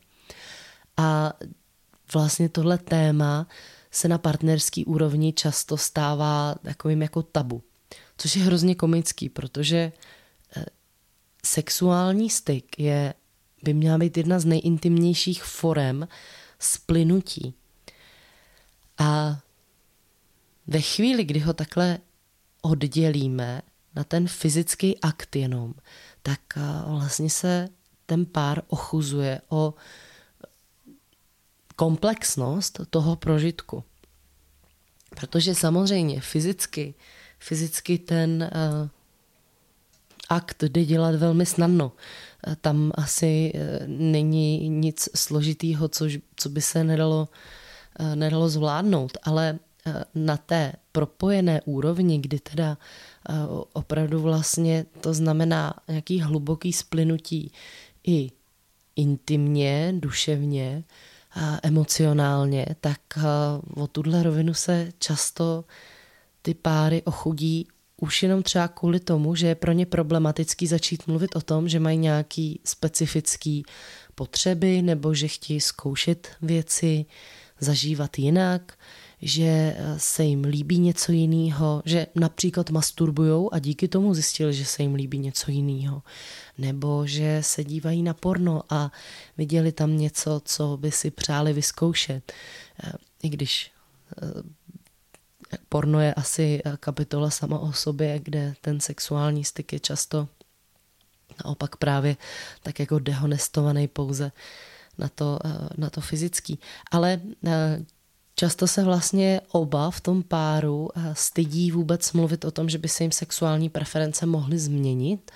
A 0.98 1.34
vlastně 2.14 2.50
tohle 2.50 2.78
téma 2.78 3.48
se 3.92 4.08
na 4.08 4.18
partnerský 4.18 4.86
úrovni 4.86 5.34
často 5.34 5.78
stává 5.78 6.56
takovým 6.64 7.02
jako 7.02 7.24
tabu. 7.24 7.64
Což 8.18 8.36
je 8.36 8.44
hrozně 8.44 8.76
komický, 8.76 9.30
protože 9.30 9.92
eh, 10.58 10.66
sexuální 11.46 12.30
styk 12.30 12.80
je, 12.80 13.14
by 13.64 13.74
měla 13.74 13.98
být 13.98 14.18
jedna 14.18 14.40
z 14.40 14.46
nejintimnějších 14.46 15.44
forem 15.44 16.08
splynutí. 16.60 17.54
A 18.98 19.40
ve 20.68 20.82
chvíli, 20.82 21.24
kdy 21.24 21.40
ho 21.40 21.54
takhle 21.54 22.00
oddělíme 22.62 23.62
na 23.96 24.04
ten 24.04 24.28
fyzický 24.28 25.00
akt 25.02 25.36
jenom, 25.36 25.74
tak 26.22 26.40
eh, 26.58 26.62
vlastně 26.86 27.30
se 27.30 27.70
ten 28.06 28.26
pár 28.26 28.62
ochuzuje 28.68 29.42
o 29.50 29.74
komplexnost 31.76 32.80
toho 32.90 33.16
prožitku. 33.16 33.84
Protože 35.10 35.56
samozřejmě 35.56 36.22
fyzicky, 36.22 36.94
fyzicky 37.46 37.98
ten 37.98 38.50
uh, 38.56 38.90
akt 40.30 40.64
jde 40.64 40.86
dělat 40.86 41.16
velmi 41.16 41.46
snadno. 41.46 41.92
Eh, 42.48 42.56
tam 42.62 42.92
asi 42.96 43.54
není 43.88 44.70
nic 44.70 45.10
složitýho, 45.16 45.88
co, 45.88 46.06
co 46.36 46.50
by 46.50 46.62
se 46.62 46.84
nedalo, 46.84 47.30
nedalo 48.16 48.50
zvládnout, 48.50 49.18
ale 49.24 49.60
na 50.16 50.38
té 50.38 50.74
propojené 50.92 51.62
úrovni, 51.66 52.20
kdy 52.20 52.40
teda 52.40 52.78
opravdu 53.74 54.22
vlastně 54.22 54.86
to 55.02 55.14
znamená 55.14 55.74
nějaký 55.88 56.22
hluboký 56.22 56.74
splynutí 56.74 57.52
i 58.08 58.32
intimně, 58.96 59.94
duševně, 60.00 60.84
emocionálně, 61.64 62.66
tak 62.82 63.00
o 63.76 63.88
tuhle 63.88 64.24
rovinu 64.24 64.54
se 64.54 64.92
často 65.00 65.64
ty 66.46 66.54
páry 66.54 67.02
ochudí 67.04 67.68
už 68.02 68.24
jenom 68.24 68.44
třeba 68.44 68.68
kvůli 68.68 69.00
tomu, 69.00 69.36
že 69.36 69.48
je 69.48 69.56
pro 69.56 69.72
ně 69.72 69.86
problematický 69.86 70.68
začít 70.68 71.08
mluvit 71.08 71.36
o 71.36 71.42
tom, 71.42 71.70
že 71.70 71.80
mají 71.80 71.98
nějaký 71.98 72.60
specifický 72.66 73.66
potřeby 74.16 74.82
nebo 74.82 75.14
že 75.14 75.28
chtějí 75.28 75.62
zkoušet 75.62 76.28
věci, 76.42 77.06
zažívat 77.60 78.20
jinak, 78.20 78.78
že 79.22 79.44
eh, 79.44 79.76
se 79.98 80.24
jim 80.24 80.44
líbí 80.44 80.80
něco 80.80 81.12
jiného, 81.12 81.82
že 81.86 82.08
například 82.16 82.70
masturbujou 82.70 83.54
a 83.54 83.60
díky 83.60 83.88
tomu 83.88 84.14
zjistili, 84.14 84.54
že 84.54 84.66
se 84.66 84.84
jim 84.84 84.96
líbí 84.96 85.18
něco 85.18 85.52
jiného. 85.52 86.04
Nebo 86.58 87.08
že 87.08 87.40
se 87.42 87.64
dívají 87.64 88.04
na 88.04 88.14
porno 88.14 88.64
a 88.70 88.92
viděli 89.38 89.72
tam 89.72 89.98
něco, 89.98 90.42
co 90.46 90.78
by 90.78 90.92
si 90.92 91.12
přáli 91.12 91.54
vyzkoušet. 91.54 92.34
Eh, 92.84 92.92
I 93.24 93.30
když 93.30 93.72
eh, 95.56 95.58
porno 95.70 96.00
je 96.00 96.14
asi 96.14 96.62
kapitola 96.80 97.30
sama 97.30 97.60
o 97.60 97.74
sobě, 97.74 98.20
kde 98.20 98.54
ten 98.62 98.80
sexuální 98.80 99.44
styk 99.44 99.74
je 99.74 99.80
často 99.80 100.28
naopak 101.46 101.76
právě 101.76 102.18
tak 102.64 102.80
jako 102.80 103.00
dehonestovaný 103.00 103.88
pouze 103.88 104.32
na 104.98 105.10
to, 105.10 105.40
na 105.78 105.90
to 105.90 106.02
fyzický. 106.02 106.60
Ale 106.92 107.22
Často 108.36 108.68
se 108.68 108.84
vlastně 108.84 109.42
oba 109.52 109.92
v 109.92 110.02
tom 110.02 110.24
páru 110.24 110.90
eh, 110.96 111.14
stydí 111.14 111.72
vůbec 111.72 112.14
mluvit 112.14 112.46
o 112.46 112.52
tom, 112.52 112.70
že 112.70 112.78
by 112.78 112.88
se 112.90 113.04
jim 113.04 113.12
sexuální 113.12 113.70
preference 113.70 114.26
mohly 114.26 114.60
změnit 114.60 115.32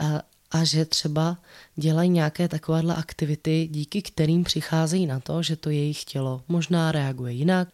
eh, 0.00 0.22
a 0.50 0.64
že 0.64 0.84
třeba 0.84 1.38
dělají 1.76 2.10
nějaké 2.10 2.48
takovéhle 2.48 2.94
aktivity, 2.94 3.68
díky 3.70 4.02
kterým 4.02 4.44
přicházejí 4.44 5.06
na 5.06 5.20
to, 5.20 5.42
že 5.42 5.56
to 5.56 5.70
jejich 5.70 6.04
tělo 6.04 6.42
možná 6.48 6.92
reaguje 6.92 7.32
jinak, 7.32 7.68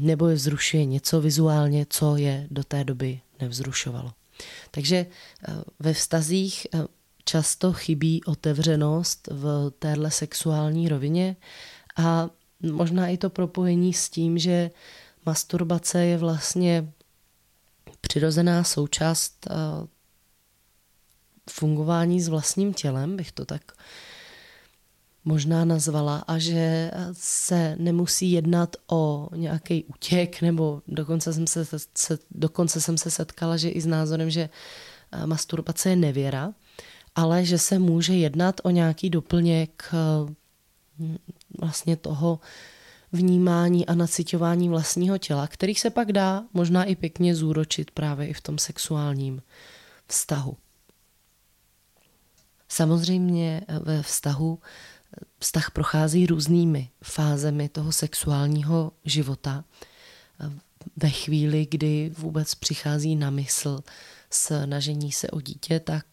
nebo 0.00 0.28
je 0.28 0.34
vzrušuje 0.34 0.84
něco 0.84 1.20
vizuálně, 1.20 1.86
co 1.90 2.16
je 2.16 2.46
do 2.50 2.64
té 2.64 2.84
doby 2.84 3.20
nevzrušovalo. 3.40 4.12
Takže 4.70 4.96
eh, 4.96 5.54
ve 5.78 5.94
vztazích 5.94 6.66
často 7.24 7.72
chybí 7.72 8.24
otevřenost 8.24 9.28
v 9.32 9.72
téhle 9.78 10.10
sexuální 10.10 10.88
rovině 10.88 11.36
a 11.96 12.30
možná 12.72 13.08
i 13.08 13.16
to 13.16 13.30
propojení 13.30 13.94
s 13.94 14.10
tím, 14.10 14.38
že 14.38 14.70
masturbace 15.26 16.04
je 16.04 16.18
vlastně 16.18 16.92
přirozená 18.00 18.64
součást 18.64 19.46
eh, 19.50 19.54
fungování 21.50 22.20
s 22.20 22.28
vlastním 22.28 22.74
tělem, 22.74 23.16
bych 23.16 23.32
to 23.32 23.44
tak 23.44 23.62
možná 25.28 25.64
nazvala, 25.64 26.24
a 26.26 26.38
že 26.38 26.90
se 27.12 27.76
nemusí 27.78 28.32
jednat 28.32 28.76
o 28.86 29.28
nějaký 29.36 29.84
útěk, 29.84 30.40
nebo 30.42 30.82
dokonce 30.88 31.32
jsem 31.32 31.46
se, 31.46 31.64
se, 31.94 32.18
dokonce 32.30 32.80
jsem 32.80 32.98
se 32.98 33.10
setkala, 33.10 33.56
že 33.56 33.68
i 33.68 33.80
s 33.80 33.86
názorem, 33.86 34.30
že 34.30 34.48
eh, 34.48 35.26
masturbace 35.26 35.90
je 35.90 35.96
nevěra, 35.96 36.52
ale 37.14 37.44
že 37.44 37.58
se 37.58 37.78
může 37.78 38.14
jednat 38.14 38.60
o 38.64 38.70
nějaký 38.70 39.10
doplněk 39.10 39.84
eh, 39.92 40.34
vlastně 41.60 41.96
toho 41.96 42.40
vnímání 43.12 43.86
a 43.86 43.94
nacitování 43.94 44.68
vlastního 44.68 45.18
těla, 45.18 45.46
který 45.46 45.74
se 45.74 45.90
pak 45.90 46.12
dá 46.12 46.44
možná 46.52 46.84
i 46.84 46.96
pěkně 46.96 47.34
zúročit 47.34 47.90
právě 47.90 48.28
i 48.28 48.32
v 48.32 48.40
tom 48.40 48.58
sexuálním 48.58 49.42
vztahu. 50.06 50.56
Samozřejmě 52.68 53.60
ve 53.80 54.02
vztahu 54.02 54.58
vztah 55.38 55.70
prochází 55.70 56.26
různými 56.26 56.90
fázemi 57.02 57.68
toho 57.68 57.92
sexuálního 57.92 58.92
života. 59.04 59.64
Ve 60.96 61.10
chvíli, 61.10 61.66
kdy 61.70 62.12
vůbec 62.18 62.54
přichází 62.54 63.16
na 63.16 63.30
mysl 63.30 63.80
snažení 64.30 65.12
se 65.12 65.30
o 65.30 65.40
dítě, 65.40 65.80
tak 65.80 66.06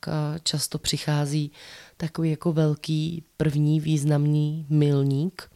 často 0.43 0.79
přichází 0.79 1.51
takový 1.97 2.29
jako 2.29 2.53
velký 2.53 3.23
první 3.37 3.79
významný 3.79 4.65
milník, 4.69 5.49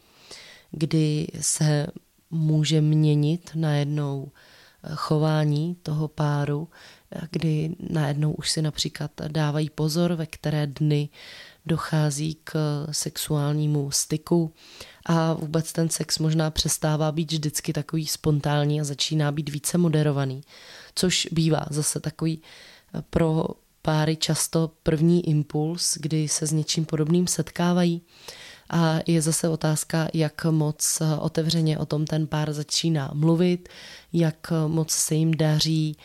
kdy 0.70 1.26
se 1.40 1.86
může 2.30 2.80
měnit 2.80 3.50
najednou 3.54 4.32
eh, 4.32 4.90
chování 4.94 5.74
toho 5.82 6.08
páru, 6.08 6.68
eh, 7.12 7.20
kdy 7.30 7.76
najednou 7.90 8.32
už 8.32 8.50
si 8.50 8.62
například 8.62 9.10
dávají 9.28 9.70
pozor, 9.70 10.12
ve 10.12 10.26
které 10.26 10.66
dny 10.66 11.08
dochází 11.66 12.36
k 12.44 12.86
sexuálnímu 12.90 13.90
styku 13.90 14.54
a 15.06 15.32
vůbec 15.32 15.72
ten 15.72 15.88
sex 15.88 16.18
možná 16.18 16.50
přestává 16.50 17.12
být 17.12 17.32
vždycky 17.32 17.72
takový 17.72 18.06
spontánní 18.06 18.80
a 18.80 18.84
začíná 18.84 19.32
být 19.32 19.48
více 19.48 19.78
moderovaný, 19.78 20.40
což 20.94 21.28
bývá 21.32 21.66
zase 21.70 22.00
takový 22.00 22.42
eh, 22.94 23.02
pro 23.10 23.44
páry 23.82 24.16
často 24.16 24.70
první 24.82 25.28
impuls, 25.28 25.96
kdy 26.00 26.28
se 26.28 26.46
s 26.46 26.52
něčím 26.52 26.84
podobným 26.84 27.26
setkávají. 27.26 28.02
A 28.70 28.98
je 29.06 29.22
zase 29.22 29.48
otázka, 29.48 30.08
jak 30.14 30.44
moc 30.44 31.02
otevřeně 31.20 31.78
o 31.78 31.86
tom 31.86 32.06
ten 32.06 32.26
pár 32.26 32.52
začíná 32.52 33.10
mluvit, 33.14 33.68
jak 34.12 34.52
moc 34.66 34.90
se 34.90 35.14
jim 35.14 35.34
daří 35.34 35.96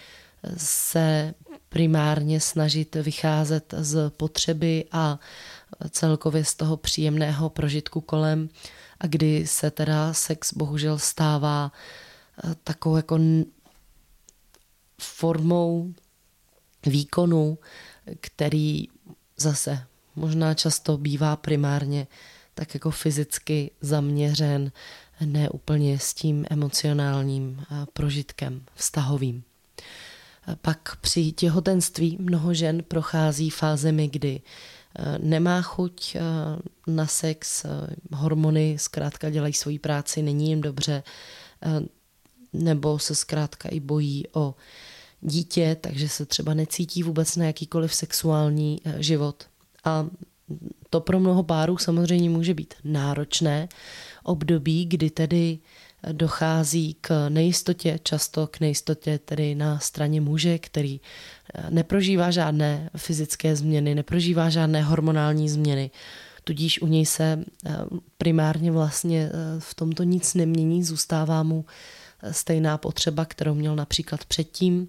se 0.57 1.33
primárně 1.75 2.39
snažit 2.39 2.95
vycházet 2.95 3.73
z 3.77 4.09
potřeby 4.09 4.85
a 4.91 5.19
celkově 5.89 6.45
z 6.45 6.55
toho 6.55 6.77
příjemného 6.77 7.49
prožitku 7.49 8.01
kolem 8.01 8.49
a 8.99 9.07
kdy 9.07 9.47
se 9.47 9.71
teda 9.71 10.13
sex 10.13 10.53
bohužel 10.53 10.99
stává 10.99 11.71
takovou 12.63 12.95
jako 12.95 13.19
formou 15.01 15.93
výkonu, 16.85 17.57
který 18.21 18.87
zase 19.37 19.83
možná 20.15 20.53
často 20.53 20.97
bývá 20.97 21.35
primárně 21.35 22.07
tak 22.53 22.73
jako 22.73 22.91
fyzicky 22.91 23.71
zaměřen, 23.81 24.71
ne 25.25 25.49
úplně 25.49 25.99
s 25.99 26.13
tím 26.13 26.45
emocionálním 26.49 27.59
eh, 27.59 27.85
prožitkem 27.93 28.61
vztahovým. 28.75 29.43
Eh, 30.47 30.55
pak 30.61 30.95
při 30.95 31.31
těhotenství 31.31 32.17
mnoho 32.19 32.53
žen 32.53 32.83
prochází 32.83 33.49
fázemi, 33.49 34.07
kdy 34.07 34.41
eh, 34.99 35.17
nemá 35.19 35.61
chuť 35.61 36.17
na 36.87 37.07
sex, 37.07 37.65
hormony 38.13 38.77
zkrátka 38.79 39.29
dělají 39.29 39.53
svoji 39.53 39.79
práci, 39.79 40.21
není 40.21 40.49
jim 40.49 40.61
dobře, 40.61 41.03
nebo 42.53 42.99
se 42.99 43.15
zkrátka 43.15 43.69
i 43.69 43.79
bojí 43.79 44.23
o 44.33 44.55
dítě, 45.21 45.77
takže 45.81 46.09
se 46.09 46.25
třeba 46.25 46.53
necítí 46.53 47.03
vůbec 47.03 47.35
na 47.35 47.45
jakýkoliv 47.45 47.95
sexuální 47.95 48.81
život. 48.97 49.43
A 49.83 50.07
to 50.89 51.01
pro 51.01 51.19
mnoho 51.19 51.43
párů 51.43 51.77
samozřejmě 51.77 52.29
může 52.29 52.53
být 52.53 52.73
náročné 52.83 53.69
období, 54.23 54.85
kdy 54.85 55.09
tedy 55.09 55.59
dochází 56.11 56.97
k 57.01 57.29
nejistotě, 57.29 57.99
často 58.03 58.47
k 58.47 58.59
nejistotě 58.59 59.19
tedy 59.19 59.55
na 59.55 59.79
straně 59.79 60.21
muže, 60.21 60.59
který 60.59 61.01
eh, 61.53 61.63
neprožívá 61.69 62.31
žádné 62.31 62.89
fyzické 62.97 63.55
změny, 63.55 63.95
neprožívá 63.95 64.49
žádné 64.49 64.83
hormonální 64.83 65.49
změny. 65.49 65.91
tudíž 66.43 66.81
u 66.81 66.87
něj 66.87 67.05
se 67.05 67.43
primárně 68.17 68.71
vlastně 68.71 69.31
v 69.59 69.73
tomto 69.73 70.03
nic 70.03 70.33
nemění, 70.33 70.83
zůstává 70.83 71.43
mu 71.43 71.65
stejná 72.31 72.77
potřeba, 72.77 73.25
kterou 73.25 73.53
měl 73.53 73.75
například 73.75 74.25
předtím, 74.25 74.87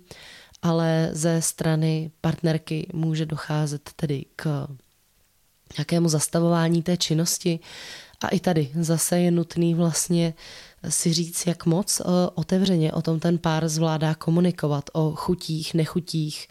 ale 0.63 1.09
ze 1.13 1.43
strany 1.43 2.11
partnerky 2.21 2.87
může 2.93 3.27
docházet 3.27 3.91
tedy 3.97 4.25
k 4.37 4.69
nějakému 5.79 6.09
zastavování 6.09 6.83
té 6.83 6.97
činnosti. 6.97 7.61
A 8.21 8.29
i 8.29 8.41
tady 8.41 8.71
zase 8.81 9.21
je 9.21 9.31
nutný 9.31 9.75
vlastně 9.75 10.35
si 10.89 11.13
říct, 11.13 11.47
jak 11.47 11.67
moc 11.67 12.01
eh, 12.01 12.05
otevřeně 12.35 12.93
o 12.93 13.03
tom 13.03 13.21
ten 13.21 13.39
pár 13.39 13.69
zvládá 13.69 14.15
komunikovat, 14.15 14.91
o 14.93 15.13
chutích, 15.17 15.75
nechutích, 15.75 16.49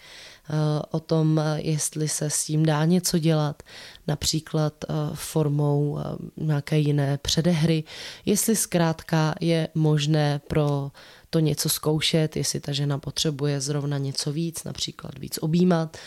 eh, 0.50 0.54
o 0.92 1.00
tom, 1.00 1.42
jestli 1.56 2.08
se 2.08 2.30
s 2.30 2.46
tím 2.46 2.66
dá 2.66 2.86
něco 2.86 3.18
dělat, 3.18 3.64
například 4.08 4.74
eh, 4.84 4.94
formou 5.14 6.00
nějaké 6.38 6.78
jiné 6.78 7.18
předehry, 7.18 7.84
jestli 8.26 8.56
zkrátka 8.56 9.36
je 9.42 9.68
možné 9.76 10.42
pro 10.48 10.92
to 11.36 11.40
něco 11.40 11.70
zkoušet, 11.70 12.36
jestli 12.36 12.60
ta 12.60 12.72
žena 12.72 13.00
potřebuje 13.00 13.62
zrovna 13.62 13.98
něco 13.98 14.32
víc, 14.32 14.64
například 14.64 15.20
víc 15.20 15.40
objímat, 15.42 15.98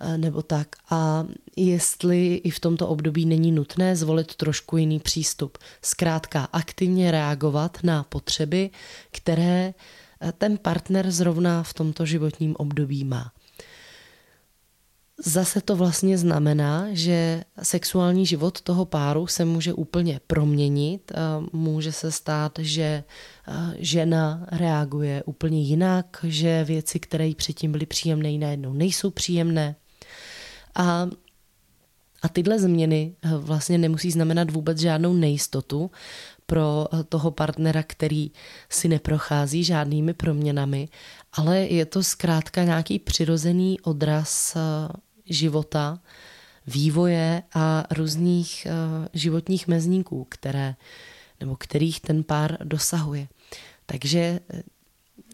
Eh, 0.00 0.18
nebo 0.18 0.42
tak. 0.42 0.68
A 0.90 1.26
jestli 1.56 2.34
i 2.34 2.50
v 2.50 2.60
tomto 2.60 2.88
období 2.88 3.26
není 3.26 3.52
nutné 3.52 3.96
zvolit 3.96 4.34
trošku 4.34 4.76
jiný 4.76 5.00
přístup. 5.00 5.58
Zkrátka 5.82 6.48
aktivně 6.52 7.10
reagovat 7.10 7.78
na 7.82 8.02
potřeby, 8.02 8.70
které 9.10 9.74
eh, 10.20 10.32
ten 10.32 10.58
partner 10.58 11.10
zrovna 11.10 11.62
v 11.62 11.74
tomto 11.74 12.06
životním 12.06 12.54
období 12.58 13.04
má. 13.04 13.32
Zase 15.24 15.60
to 15.60 15.76
vlastně 15.76 16.18
znamená, 16.18 16.86
že 16.92 17.44
sexuální 17.62 18.26
život 18.26 18.60
toho 18.60 18.84
páru 18.84 19.26
se 19.26 19.44
může 19.44 19.72
úplně 19.72 20.20
proměnit. 20.26 21.12
Může 21.52 21.92
se 21.92 22.12
stát, 22.12 22.58
že 22.58 22.82
eh, 22.82 23.52
žena 23.78 24.46
reaguje 24.52 25.22
úplně 25.22 25.62
jinak, 25.62 26.16
že 26.22 26.64
věci, 26.64 27.00
které 27.00 27.26
jí 27.26 27.34
předtím 27.34 27.72
byly 27.72 27.86
příjemné, 27.86 28.38
najednou 28.38 28.72
nejsou 28.72 29.10
příjemné. 29.10 29.76
A 30.74 31.08
a 32.22 32.28
tyhle 32.28 32.58
změny 32.58 33.14
eh, 33.22 33.28
vlastně 33.36 33.78
nemusí 33.78 34.10
znamenat 34.10 34.50
vůbec 34.50 34.78
žádnou 34.78 35.12
nejistotu 35.12 35.90
pro 36.46 36.86
eh, 36.92 37.04
toho 37.04 37.30
partnera, 37.30 37.82
který 37.82 38.30
si 38.70 38.88
neprochází 38.88 39.64
žádnými 39.64 40.14
proměnami, 40.14 40.88
ale 41.32 41.58
je 41.58 41.86
to 41.86 42.02
zkrátka 42.02 42.64
nějaký 42.64 42.98
přirozený 42.98 43.80
odraz 43.80 44.56
eh, 44.56 44.60
života, 45.28 46.00
vývoje 46.66 47.42
a 47.54 47.84
různých 47.90 48.66
životních 49.12 49.68
mezníků, 49.68 50.26
které, 50.28 50.74
nebo 51.40 51.56
kterých 51.56 52.00
ten 52.00 52.24
pár 52.24 52.56
dosahuje. 52.64 53.28
Takže 53.86 54.40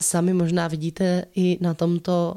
sami 0.00 0.34
možná 0.34 0.68
vidíte 0.68 1.24
i 1.34 1.58
na 1.60 1.74
tomto, 1.74 2.36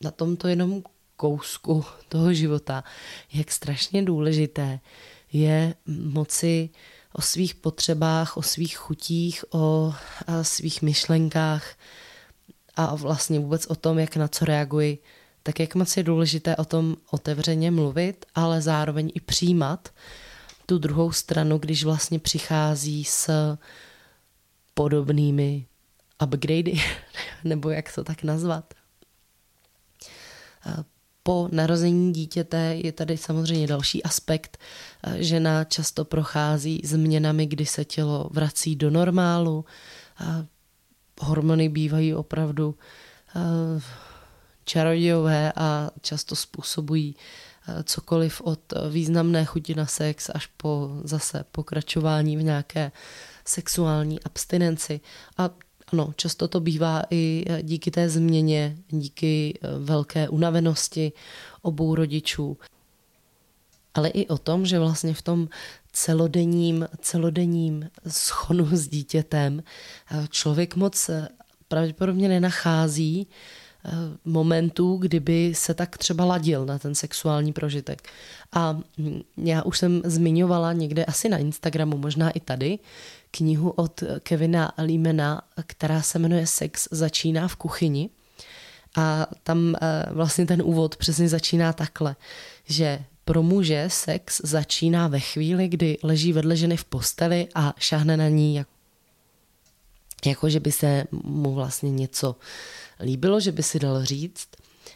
na 0.00 0.10
tomto 0.10 0.48
jenom 0.48 0.82
kousku 1.16 1.84
toho 2.08 2.34
života, 2.34 2.84
jak 3.32 3.52
strašně 3.52 4.02
důležité 4.02 4.80
je 5.32 5.74
moci 5.86 6.70
o 7.12 7.22
svých 7.22 7.54
potřebách, 7.54 8.36
o 8.36 8.42
svých 8.42 8.76
chutích, 8.76 9.44
o 9.50 9.94
svých 10.42 10.82
myšlenkách 10.82 11.76
a 12.76 12.94
vlastně 12.94 13.40
vůbec 13.40 13.66
o 13.66 13.74
tom, 13.74 13.98
jak 13.98 14.16
na 14.16 14.28
co 14.28 14.44
reaguji, 14.44 14.98
tak 15.46 15.60
jak 15.60 15.74
moc 15.74 15.96
je 15.96 16.02
důležité 16.02 16.56
o 16.56 16.64
tom 16.64 16.96
otevřeně 17.10 17.70
mluvit, 17.70 18.26
ale 18.34 18.62
zároveň 18.62 19.12
i 19.14 19.20
přijímat 19.20 19.88
tu 20.66 20.78
druhou 20.78 21.12
stranu, 21.12 21.58
když 21.58 21.84
vlastně 21.84 22.18
přichází 22.18 23.04
s 23.04 23.30
podobnými 24.74 25.66
upgradey, 26.24 26.82
nebo 27.44 27.70
jak 27.70 27.94
to 27.94 28.04
tak 28.04 28.22
nazvat 28.22 28.74
po 31.26 31.48
narození 31.52 32.12
dítěte 32.12 32.76
je 32.84 32.92
tady 32.92 33.16
samozřejmě 33.16 33.66
další 33.66 34.02
aspekt. 34.02 34.58
Žena 35.14 35.64
často 35.64 36.04
prochází 36.04 36.80
změnami, 36.84 37.46
kdy 37.46 37.66
se 37.66 37.84
tělo 37.84 38.28
vrací 38.32 38.76
do 38.76 38.90
normálu. 38.90 39.64
Hormony 41.20 41.68
bývají 41.68 42.14
opravdu 42.14 42.74
eh, 43.36 43.40
čarodějové 44.66 45.52
a 45.56 45.90
často 46.00 46.36
způsobují 46.36 47.16
eh, 47.68 47.82
cokoliv 47.82 48.40
od 48.40 48.60
významné 48.90 49.44
chuti 49.44 49.74
na 49.74 49.86
sex 49.86 50.30
až 50.34 50.46
po 50.46 50.90
zase 51.04 51.44
pokračování 51.52 52.36
v 52.36 52.42
nějaké 52.42 52.92
sexuální 53.44 54.22
abstinenci. 54.22 55.00
A 55.38 55.50
ano, 55.92 56.12
často 56.16 56.48
to 56.48 56.60
bývá 56.60 57.02
i 57.10 57.44
e, 57.46 57.62
díky 57.62 57.90
té 57.90 58.08
změně, 58.08 58.76
díky 58.88 59.58
velké 59.78 60.28
unavenosti 60.28 61.12
obou 61.62 61.94
rodičů, 61.94 62.58
ale 63.94 64.08
i 64.08 64.26
o 64.26 64.38
tom, 64.38 64.66
že 64.66 64.78
vlastně 64.78 65.14
v 65.14 65.22
tom 65.22 65.48
celodenním, 65.92 66.88
celodenním 67.00 67.90
schonu 68.08 68.68
s 68.76 68.88
dítětem 68.88 69.62
člověk 70.30 70.76
moc 70.76 71.10
pravděpodobně 71.68 72.28
nenachází 72.28 73.26
momentů, 74.24 74.96
kdyby 74.96 75.52
se 75.54 75.74
tak 75.74 75.98
třeba 75.98 76.24
ladil 76.24 76.66
na 76.66 76.78
ten 76.78 76.94
sexuální 76.94 77.52
prožitek. 77.52 78.08
A 78.52 78.78
já 79.36 79.62
už 79.62 79.78
jsem 79.78 80.02
zmiňovala 80.04 80.72
někde 80.72 81.04
asi 81.04 81.28
na 81.28 81.38
Instagramu, 81.38 81.98
možná 81.98 82.30
i 82.30 82.40
tady, 82.40 82.78
knihu 83.30 83.70
od 83.70 84.02
Kevina 84.22 84.72
Limena, 84.78 85.42
která 85.66 86.02
se 86.02 86.18
jmenuje 86.18 86.46
Sex 86.46 86.88
začíná 86.90 87.48
v 87.48 87.56
kuchyni. 87.56 88.10
A 88.96 89.26
tam 89.42 89.74
eh, 89.74 90.06
vlastně 90.10 90.46
ten 90.46 90.62
úvod 90.62 90.96
přesně 90.96 91.28
začíná 91.28 91.72
takhle, 91.72 92.16
že 92.64 93.04
pro 93.24 93.42
muže 93.42 93.84
sex 93.88 94.40
začíná 94.44 95.08
ve 95.08 95.20
chvíli, 95.20 95.68
kdy 95.68 95.98
leží 96.02 96.32
vedle 96.32 96.56
ženy 96.56 96.76
v 96.76 96.84
posteli 96.84 97.48
a 97.54 97.74
šáhne 97.78 98.16
na 98.16 98.28
ní 98.28 98.54
jako, 98.54 98.70
jako 100.24 100.50
že 100.50 100.60
by 100.60 100.72
se 100.72 101.04
mu 101.12 101.54
vlastně 101.54 101.90
něco 101.90 102.36
líbilo, 103.00 103.40
že 103.40 103.52
by 103.52 103.62
si 103.62 103.78
dal 103.78 104.04
říct. 104.04 104.48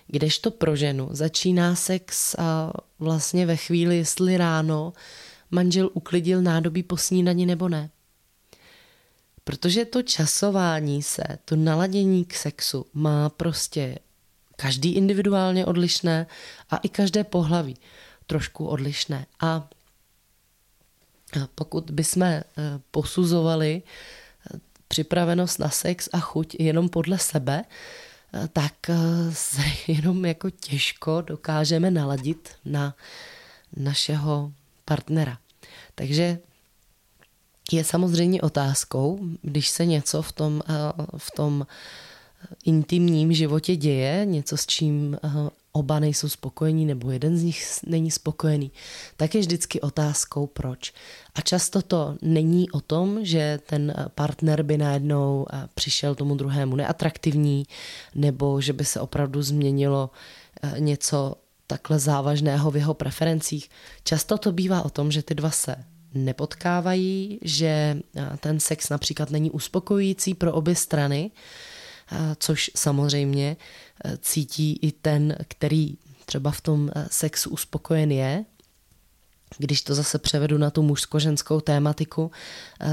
Kdežto 0.06 0.50
pro 0.50 0.76
ženu 0.76 1.08
začíná 1.10 1.74
sex 1.74 2.34
a 2.38 2.72
vlastně 2.98 3.46
ve 3.46 3.56
chvíli, 3.56 3.96
jestli 3.96 4.36
ráno 4.36 4.92
manžel 5.50 5.90
uklidil 5.92 6.42
nádobí 6.42 6.82
po 6.82 6.96
snídani 6.96 7.46
nebo 7.46 7.68
ne. 7.68 7.90
Protože 9.44 9.84
to 9.84 10.02
časování 10.02 11.02
se, 11.02 11.22
to 11.44 11.56
naladění 11.56 12.24
k 12.24 12.34
sexu 12.34 12.86
má 12.94 13.28
prostě 13.28 13.98
každý 14.56 14.92
individuálně 14.92 15.66
odlišné 15.66 16.26
a 16.70 16.76
i 16.76 16.88
každé 16.88 17.24
pohlaví 17.24 17.76
trošku 18.26 18.66
odlišné. 18.66 19.26
A 19.40 19.68
pokud 21.54 21.90
bychom 21.90 22.22
eh, 22.22 22.44
posuzovali 22.90 23.82
připravenost 24.90 25.58
na 25.58 25.70
sex 25.70 26.08
a 26.12 26.20
chuť 26.20 26.56
jenom 26.58 26.88
podle 26.88 27.18
sebe, 27.18 27.64
eh, 27.64 28.48
tak 28.52 28.74
se 29.32 29.62
jenom 29.92 30.24
jako 30.24 30.50
těžko 30.50 31.20
dokážeme 31.20 31.90
naladit 31.90 32.48
na 32.64 32.94
našeho 33.76 34.52
partnera. 34.84 35.38
Takže 35.94 36.38
je 37.72 37.84
samozřejmě 37.84 38.42
otázkou, 38.42 39.18
když 39.42 39.68
se 39.68 39.86
něco 39.86 40.22
v 40.22 40.32
tom, 40.32 40.62
eh, 40.68 40.72
v 41.16 41.30
tom 41.30 41.66
intimním 42.64 43.32
životě 43.32 43.76
děje, 43.76 44.24
něco 44.24 44.56
s 44.56 44.66
čím 44.66 45.18
eh, 45.24 45.28
oba 45.72 45.98
nejsou 45.98 46.28
spokojení 46.28 46.86
nebo 46.86 47.10
jeden 47.10 47.36
z 47.36 47.42
nich 47.42 47.64
není 47.86 48.10
spokojený, 48.10 48.72
tak 49.16 49.34
je 49.34 49.40
vždycky 49.40 49.80
otázkou 49.80 50.46
proč. 50.46 50.92
A 51.34 51.40
často 51.40 51.82
to 51.82 52.16
není 52.22 52.70
o 52.70 52.80
tom, 52.80 53.24
že 53.24 53.58
ten 53.66 53.94
eh, 53.96 54.08
partner 54.14 54.62
by 54.62 54.78
najednou 54.78 55.46
přišel 55.74 56.14
tomu 56.14 56.34
druhému 56.34 56.76
neatraktivní 56.76 57.66
nebo 58.14 58.60
že 58.60 58.72
by 58.72 58.84
se 58.84 59.00
opravdu 59.00 59.42
změnilo 59.42 60.10
něco 60.78 61.34
takhle 61.66 61.98
závažného 61.98 62.70
v 62.70 62.76
jeho 62.76 62.94
preferencích. 62.94 63.70
Často 64.04 64.38
to 64.38 64.52
bývá 64.52 64.82
o 64.84 64.90
tom, 64.90 65.12
že 65.12 65.22
ty 65.22 65.34
dva 65.34 65.50
se 65.50 65.76
nepotkávají, 66.14 67.38
že 67.42 67.96
ten 68.40 68.60
sex 68.60 68.88
například 68.88 69.30
není 69.30 69.50
uspokojující 69.50 70.34
pro 70.34 70.52
obě 70.52 70.74
strany, 70.74 71.30
což 72.38 72.70
samozřejmě 72.76 73.56
cítí 74.20 74.78
i 74.82 74.92
ten, 74.92 75.36
který 75.48 75.96
třeba 76.24 76.50
v 76.50 76.60
tom 76.60 76.90
sexu 77.10 77.50
uspokojen 77.50 78.12
je. 78.12 78.44
Když 79.58 79.82
to 79.82 79.94
zase 79.94 80.18
převedu 80.18 80.58
na 80.58 80.70
tu 80.70 80.82
mužsko-ženskou 80.82 81.60
tématiku, 81.60 82.30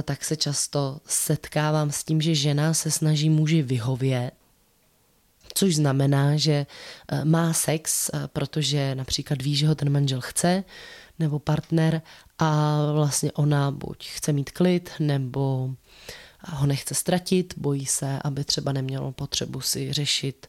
tak 0.03 0.25
se 0.25 0.35
často 0.35 0.99
setkávám 1.05 1.91
s 1.91 2.03
tím, 2.03 2.21
že 2.21 2.35
žena 2.35 2.73
se 2.73 2.91
snaží 2.91 3.29
muži 3.29 3.61
vyhovět, 3.61 4.33
což 5.53 5.75
znamená, 5.75 6.37
že 6.37 6.65
má 7.23 7.53
sex, 7.53 8.09
protože 8.27 8.95
například 8.95 9.41
ví, 9.41 9.55
že 9.55 9.67
ho 9.67 9.75
ten 9.75 9.89
manžel 9.89 10.21
chce, 10.21 10.63
nebo 11.19 11.39
partner 11.39 12.01
a 12.39 12.77
vlastně 12.93 13.31
ona 13.31 13.71
buď 13.71 14.07
chce 14.09 14.33
mít 14.33 14.51
klid, 14.51 14.91
nebo 14.99 15.69
ho 16.47 16.65
nechce 16.65 16.95
ztratit, 16.95 17.53
bojí 17.57 17.85
se, 17.85 18.19
aby 18.23 18.43
třeba 18.43 18.71
nemělo 18.71 19.11
potřebu 19.11 19.61
si 19.61 19.93
řešit 19.93 20.47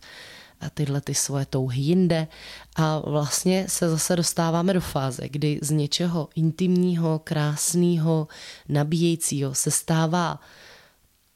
tyhle 0.74 1.00
ty 1.00 1.14
svoje 1.14 1.46
touhy 1.46 1.80
jinde 1.80 2.28
a 2.76 2.98
vlastně 2.98 3.64
se 3.68 3.90
zase 3.90 4.16
dostáváme 4.16 4.72
do 4.72 4.80
fáze, 4.80 5.28
kdy 5.28 5.58
z 5.62 5.70
něčeho 5.70 6.28
intimního, 6.34 7.18
krásného, 7.24 8.28
nabíjejícího 8.68 9.54
se 9.54 9.70
stává 9.70 10.40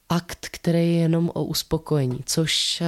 akt, 0.09 0.47
který 0.51 0.79
je 0.79 0.99
jenom 0.99 1.31
o 1.33 1.43
uspokojení, 1.43 2.19
což 2.25 2.81
eh, 2.81 2.87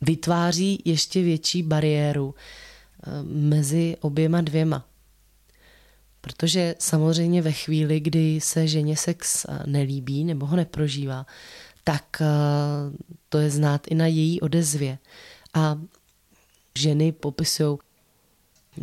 vytváří 0.00 0.82
ještě 0.84 1.22
větší 1.22 1.62
bariéru 1.62 2.34
eh, 2.34 3.10
mezi 3.22 3.96
oběma 4.00 4.40
dvěma. 4.40 4.84
Protože 6.20 6.74
samozřejmě 6.78 7.42
ve 7.42 7.52
chvíli, 7.52 8.00
kdy 8.00 8.40
se 8.40 8.68
ženě 8.68 8.96
sex 8.96 9.44
eh, 9.44 9.62
nelíbí 9.66 10.24
nebo 10.24 10.46
ho 10.46 10.56
neprožívá, 10.56 11.26
tak 11.84 12.22
to 13.36 13.40
je 13.40 13.50
znát 13.50 13.86
i 13.86 13.94
na 13.94 14.06
její 14.06 14.40
odezvě. 14.40 14.98
A 15.54 15.78
ženy 16.78 17.12
popisují, 17.12 17.78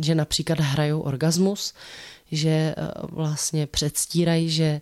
že 0.00 0.14
například 0.14 0.60
hrajou 0.60 1.00
orgasmus, 1.00 1.74
že 2.32 2.48
eh, 2.50 2.74
vlastně 3.02 3.66
předstírají, 3.66 4.50
že 4.50 4.80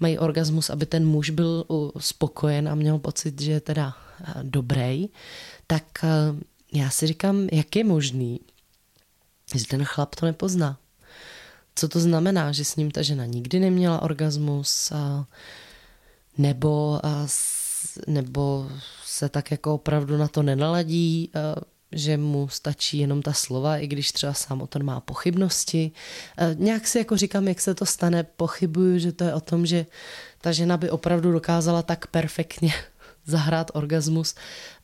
mají 0.00 0.18
orgasmus, 0.18 0.70
aby 0.70 0.86
ten 0.86 1.06
muž 1.06 1.30
byl 1.30 1.64
spokojen 1.98 2.68
a 2.68 2.74
měl 2.74 2.98
pocit, 2.98 3.40
že 3.42 3.52
je 3.52 3.60
teda 3.60 3.94
eh, 3.94 4.34
dobrý, 4.42 5.08
tak 5.66 5.84
eh, 6.02 6.08
já 6.72 6.90
si 6.90 7.06
říkám, 7.06 7.48
jak 7.52 7.76
je 7.76 7.84
možný, 7.84 8.40
že 9.54 9.66
ten 9.66 9.84
chlap 9.84 10.14
to 10.14 10.26
nepozná. 10.26 10.78
Co 11.74 11.88
to 11.88 12.00
znamená, 12.00 12.52
že 12.52 12.64
s 12.64 12.76
ním 12.76 12.90
ta 12.90 13.02
žena 13.02 13.26
nikdy 13.26 13.60
neměla 13.60 14.02
orgasmus, 14.02 14.92
nebo, 16.38 17.00
nebo 18.06 18.70
se 19.04 19.28
tak 19.28 19.50
jako 19.50 19.74
opravdu 19.74 20.16
na 20.16 20.28
to 20.28 20.42
nenaladí, 20.42 21.30
že 21.92 22.16
mu 22.16 22.48
stačí 22.48 22.98
jenom 22.98 23.22
ta 23.22 23.32
slova, 23.32 23.76
i 23.76 23.86
když 23.86 24.12
třeba 24.12 24.34
sám 24.34 24.62
o 24.62 24.66
tom 24.66 24.82
má 24.82 25.00
pochybnosti. 25.00 25.92
E, 26.38 26.56
nějak 26.58 26.86
si 26.86 26.98
jako 26.98 27.16
říkám, 27.16 27.48
jak 27.48 27.60
se 27.60 27.74
to 27.74 27.86
stane, 27.86 28.22
pochybuju, 28.22 28.98
že 28.98 29.12
to 29.12 29.24
je 29.24 29.34
o 29.34 29.40
tom, 29.40 29.66
že 29.66 29.86
ta 30.40 30.52
žena 30.52 30.76
by 30.76 30.90
opravdu 30.90 31.32
dokázala 31.32 31.82
tak 31.82 32.06
perfektně 32.06 32.74
zahrát 33.24 33.70
orgasmus, 33.74 34.34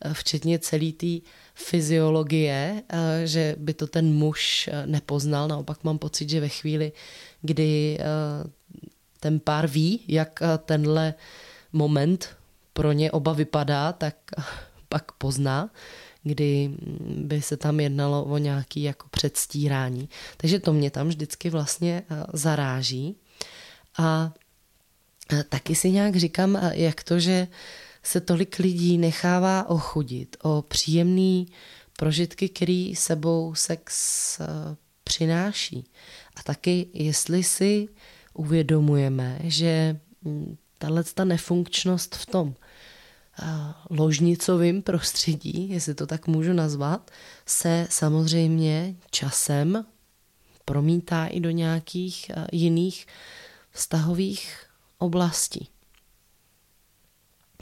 e, 0.00 0.14
včetně 0.14 0.58
celé 0.58 0.92
té 0.92 1.18
fyziologie, 1.54 2.82
že 3.24 3.56
by 3.58 3.74
to 3.74 3.86
ten 3.86 4.14
muž 4.14 4.70
nepoznal. 4.86 5.48
Naopak 5.48 5.84
mám 5.84 5.98
pocit, 5.98 6.30
že 6.30 6.40
ve 6.40 6.48
chvíli, 6.48 6.92
kdy 7.42 7.98
ten 9.20 9.40
pár 9.40 9.66
ví, 9.66 10.00
jak 10.08 10.40
tenhle 10.64 11.14
moment 11.72 12.37
pro 12.78 12.92
ně 12.92 13.10
oba 13.10 13.32
vypadá, 13.32 13.92
tak 13.92 14.14
pak 14.88 15.12
pozná, 15.12 15.70
kdy 16.22 16.70
by 17.16 17.42
se 17.42 17.56
tam 17.56 17.80
jednalo 17.80 18.24
o 18.24 18.38
nějaký 18.38 18.82
jako 18.82 19.06
předstírání. 19.10 20.08
Takže 20.36 20.58
to 20.58 20.72
mě 20.72 20.90
tam 20.90 21.08
vždycky 21.08 21.50
vlastně 21.50 22.02
eh, 22.10 22.24
zaráží. 22.32 23.16
A 23.98 24.32
eh, 25.32 25.44
taky 25.48 25.74
si 25.74 25.90
nějak 25.90 26.16
říkám, 26.16 26.56
eh, 26.56 26.70
jak 26.74 27.02
to, 27.04 27.20
že 27.20 27.48
se 28.02 28.20
tolik 28.20 28.58
lidí 28.58 28.98
nechává 28.98 29.70
ochudit 29.70 30.36
o 30.42 30.62
příjemný 30.62 31.46
prožitky, 31.96 32.48
který 32.48 32.96
sebou 32.96 33.54
sex 33.54 34.40
přináší. 35.04 35.84
A 36.36 36.42
taky, 36.42 36.86
jestli 36.92 37.44
si 37.44 37.88
uvědomujeme, 38.34 39.38
že 39.42 40.00
hm, 40.24 40.56
tahle 40.78 41.04
ta 41.04 41.24
nefunkčnost 41.24 42.14
v 42.14 42.26
tom 42.26 42.54
ložnicovým 43.90 44.82
prostředí, 44.82 45.68
jestli 45.70 45.94
to 45.94 46.06
tak 46.06 46.26
můžu 46.26 46.52
nazvat, 46.52 47.10
se 47.46 47.86
samozřejmě 47.90 48.94
časem 49.10 49.84
promítá 50.64 51.26
i 51.26 51.40
do 51.40 51.50
nějakých 51.50 52.30
jiných 52.52 53.06
vztahových 53.70 54.56
oblastí. 54.98 55.68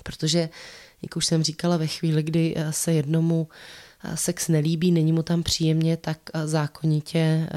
Protože, 0.03 0.49
jak 1.03 1.17
už 1.17 1.27
jsem 1.27 1.43
říkala, 1.43 1.77
ve 1.77 1.87
chvíli, 1.87 2.23
kdy 2.23 2.55
se 2.71 2.93
jednomu 2.93 3.49
sex 4.15 4.49
nelíbí, 4.49 4.93
není 4.93 5.13
mu 5.13 5.23
tam 5.23 5.43
příjemně, 5.43 5.97
tak 5.97 6.19
zákonitě, 6.45 7.49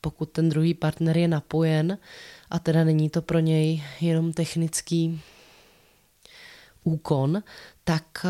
pokud 0.00 0.30
ten 0.30 0.48
druhý 0.48 0.74
partner 0.74 1.18
je 1.18 1.28
napojen, 1.28 1.98
a 2.50 2.58
teda 2.58 2.84
není 2.84 3.10
to 3.10 3.22
pro 3.22 3.38
něj 3.38 3.84
jenom 4.00 4.32
technický 4.32 5.20
úkon, 6.86 7.42
tak 7.84 8.04
eh, 8.24 8.28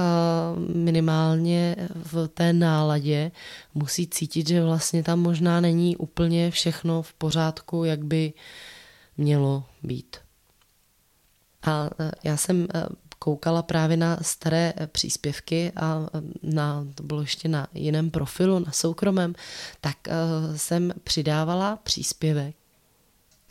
minimálně 0.75 1.77
v 1.95 2.29
té 2.29 2.53
náladě 2.53 3.31
musí 3.75 4.07
cítit, 4.07 4.49
že 4.49 4.65
vlastně 4.65 5.03
tam 5.03 5.21
možná 5.21 5.61
není 5.61 5.97
úplně 5.97 6.51
všechno 6.51 7.03
v 7.03 7.13
pořádku, 7.13 7.85
jak 7.85 8.05
by 8.05 8.33
mělo 9.17 9.65
být. 9.83 10.17
A 11.63 11.91
eh, 12.01 12.11
já 12.25 12.37
jsem 12.37 12.69
eh, 12.75 12.87
koukala 13.19 13.63
právě 13.63 13.97
na 13.97 14.19
staré 14.23 14.75
příspěvky 14.87 15.73
a 15.77 16.07
na, 16.43 16.87
to 16.95 17.03
bylo 17.03 17.21
ještě 17.21 17.49
na 17.49 17.67
jiném 17.75 18.11
profilu, 18.11 18.59
na 18.59 18.73
soukromém, 18.73 19.35
tak 19.81 19.97
jsem 20.57 20.93
přidávala 21.05 21.77
příspěvek. 21.77 22.57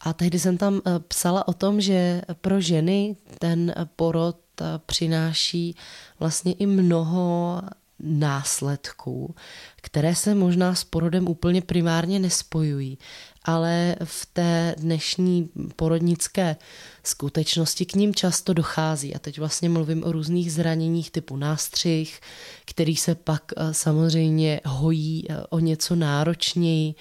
A 0.01 0.13
tehdy 0.13 0.39
jsem 0.39 0.57
tam 0.57 0.81
psala 1.07 1.47
o 1.47 1.53
tom, 1.53 1.81
že 1.81 2.21
pro 2.41 2.61
ženy 2.61 3.15
ten 3.39 3.73
porod 3.95 4.44
přináší 4.85 5.75
vlastně 6.19 6.53
i 6.53 6.65
mnoho 6.65 7.61
následků, 7.99 9.35
které 9.81 10.15
se 10.15 10.35
možná 10.35 10.75
s 10.75 10.83
porodem 10.83 11.27
úplně 11.27 11.61
primárně 11.61 12.19
nespojují, 12.19 12.97
ale 13.43 13.95
v 14.03 14.25
té 14.25 14.75
dnešní 14.77 15.49
porodnické 15.75 16.55
skutečnosti 17.03 17.85
k 17.85 17.95
ním 17.95 18.15
často 18.15 18.53
dochází. 18.53 19.15
A 19.15 19.19
teď 19.19 19.39
vlastně 19.39 19.69
mluvím 19.69 20.03
o 20.03 20.11
různých 20.11 20.53
zraněních 20.53 21.11
typu 21.11 21.37
nástřih, 21.37 22.19
který 22.65 22.95
se 22.95 23.15
pak 23.15 23.43
eh, 23.57 23.73
samozřejmě 23.73 24.61
hojí 24.65 25.25
eh, 25.29 25.43
o 25.49 25.59
něco 25.59 25.95
náročněji, 25.95 26.95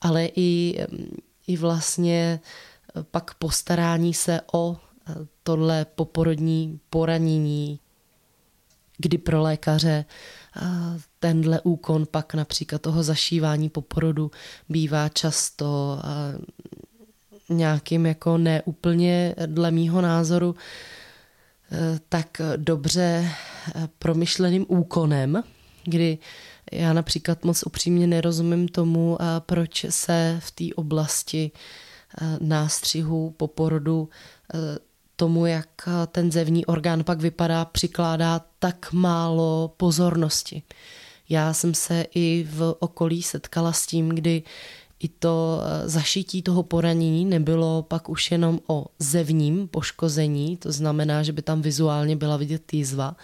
ale 0.00 0.28
i, 0.36 0.78
i 1.46 1.56
vlastně 1.56 2.40
eh, 2.96 3.02
pak 3.10 3.34
postarání 3.34 4.14
se 4.14 4.40
o 4.52 4.76
tohle 5.42 5.84
poporodní 5.94 6.80
poranění, 6.90 7.80
kdy 8.98 9.18
pro 9.18 9.42
lékaře 9.42 10.04
tenhle 11.20 11.60
úkon 11.60 12.06
pak 12.10 12.34
například 12.34 12.82
toho 12.82 13.02
zašívání 13.02 13.68
po 13.68 13.82
porodu 13.82 14.30
bývá 14.68 15.08
často 15.08 15.98
nějakým 17.48 18.06
jako 18.06 18.38
neúplně 18.38 19.34
dle 19.46 19.70
mýho 19.70 20.00
názoru 20.00 20.54
e, 21.72 22.00
tak 22.08 22.40
dobře 22.56 23.02
e, 23.02 23.88
promyšleným 23.98 24.66
úkonem, 24.68 25.42
kdy 25.84 26.18
já 26.72 26.92
například 26.92 27.44
moc 27.44 27.62
upřímně 27.66 28.06
nerozumím 28.06 28.68
tomu, 28.68 29.18
proč 29.40 29.86
se 29.90 30.40
v 30.42 30.50
té 30.50 30.64
oblasti 30.74 31.50
e, 32.20 32.36
nástřihu 32.40 33.30
po 33.36 33.48
porodu 33.48 34.08
tomu, 35.18 35.46
jak 35.46 35.68
eh, 35.86 36.06
ten 36.06 36.32
zevní 36.32 36.66
orgán 36.66 37.04
pak 37.04 37.20
vypadá, 37.20 37.64
přikládá 37.64 38.40
tak 38.58 38.92
málo 38.92 39.74
pozornosti. 39.76 40.62
Já 41.28 41.52
jsem 41.52 41.74
se 41.74 42.06
i 42.14 42.46
v 42.50 42.74
okolí 42.78 43.22
setkala 43.22 43.72
s 43.72 43.86
tím, 43.86 44.08
kdy 44.08 44.42
i 45.00 45.08
to 45.08 45.60
eh, 45.62 45.88
zašití 45.88 46.42
toho 46.42 46.62
poranění 46.62 47.24
nebylo 47.24 47.82
pak 47.82 48.08
už 48.08 48.30
jenom 48.30 48.60
o 48.66 48.86
zevním 48.98 49.68
poškození, 49.68 50.56
to 50.56 50.72
znamená, 50.72 51.22
že 51.22 51.32
by 51.32 51.42
tam 51.42 51.62
vizuálně 51.62 52.16
byla 52.16 52.36
vidět 52.36 52.74
jízva, 52.74 53.16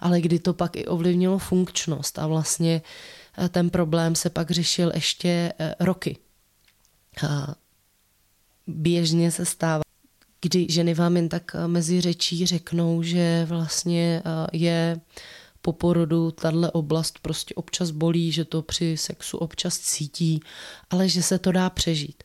ale 0.00 0.20
kdy 0.20 0.38
to 0.38 0.54
pak 0.54 0.76
i 0.76 0.86
ovlivnilo 0.86 1.38
funkčnost 1.38 2.18
a 2.18 2.26
vlastně 2.26 2.82
eh, 3.38 3.48
ten 3.48 3.70
problém 3.70 4.14
se 4.14 4.30
pak 4.30 4.50
řešil 4.50 4.92
ještě 4.94 5.52
roky. 5.80 6.16
Běžně 8.66 9.30
se 9.30 9.44
stává, 9.44 9.82
kdy 10.40 10.66
ženy 10.70 10.94
vám 10.94 11.16
jen 11.16 11.28
tak 11.28 11.52
eh, 11.54 11.68
mezi 11.68 12.00
řečí 12.00 12.46
řeknou, 12.46 13.02
že 13.02 13.46
vlastně 13.48 14.22
eh, 14.24 14.46
je 14.52 15.00
po 15.62 15.72
porodu 15.72 16.30
tahle 16.30 16.70
oblast 16.70 17.18
prostě 17.18 17.54
občas 17.54 17.90
bolí, 17.90 18.32
že 18.32 18.44
to 18.44 18.62
při 18.62 18.96
sexu 18.96 19.38
občas 19.38 19.78
cítí, 19.78 20.40
ale 20.90 21.08
že 21.08 21.22
se 21.22 21.38
to 21.38 21.52
dá 21.52 21.70
přežít. 21.70 22.22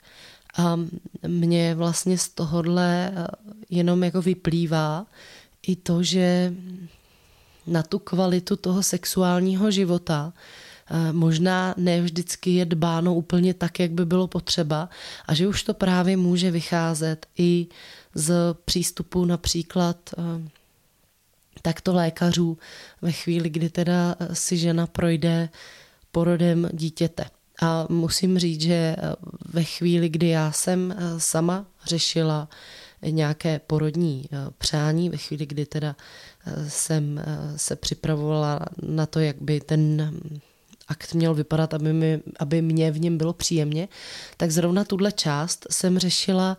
A 0.58 0.80
mně 1.28 1.76
vlastně 1.76 2.18
z 2.18 2.30
tohohle 2.30 3.12
eh, 3.16 3.28
jenom 3.70 4.04
jako 4.04 4.22
vyplývá 4.22 5.06
i 5.68 5.76
to, 5.76 6.04
že 6.04 6.54
na 7.68 7.84
tu 7.84 8.00
kvalitu 8.00 8.56
toho 8.56 8.84
sexuálního 8.84 9.72
života 9.72 10.34
možná 11.12 11.74
ne 11.78 12.02
vždycky 12.02 12.52
je 12.52 12.66
dbáno 12.66 13.16
úplně 13.16 13.54
tak, 13.54 13.80
jak 13.80 13.92
by 13.92 14.06
bylo 14.06 14.28
potřeba 14.28 14.90
a 15.26 15.34
že 15.34 15.48
už 15.48 15.64
to 15.64 15.74
právě 15.74 16.18
může 16.18 16.52
vycházet 16.52 17.26
i 17.38 17.68
z 18.16 18.34
přístupu 18.66 19.26
například 19.26 20.10
takto 21.62 21.94
lékařů 21.94 22.58
ve 23.02 23.12
chvíli, 23.12 23.50
kdy 23.50 23.70
teda 23.70 24.16
si 24.34 24.58
žena 24.58 24.88
projde 24.88 25.50
porodem 26.12 26.70
dítěte. 26.74 27.26
A 27.62 27.86
musím 27.90 28.40
říct, 28.40 28.62
že 28.62 28.96
ve 29.46 29.64
chvíli, 29.64 30.10
kdy 30.10 30.28
já 30.28 30.52
jsem 30.52 30.96
sama 31.18 31.66
řešila 31.86 32.50
nějaké 33.10 33.60
porodní 33.60 34.26
přání, 34.58 35.10
ve 35.10 35.18
chvíli, 35.18 35.46
kdy 35.46 35.66
teda 35.66 35.96
jsem 36.68 37.22
se 37.56 37.76
připravovala 37.76 38.60
na 38.82 39.06
to, 39.06 39.20
jak 39.20 39.42
by 39.42 39.62
ten 39.62 40.14
akt 40.88 41.14
měl 41.14 41.34
vypadat, 41.34 41.74
aby, 41.74 41.94
mi, 41.94 42.22
aby 42.40 42.62
mě 42.62 42.92
v 42.92 43.00
něm 43.00 43.18
bylo 43.18 43.34
příjemně, 43.34 43.88
tak 44.38 44.52
zrovna 44.52 44.84
tuhle 44.84 45.12
část 45.12 45.68
jsem 45.72 46.00
řešila 46.00 46.58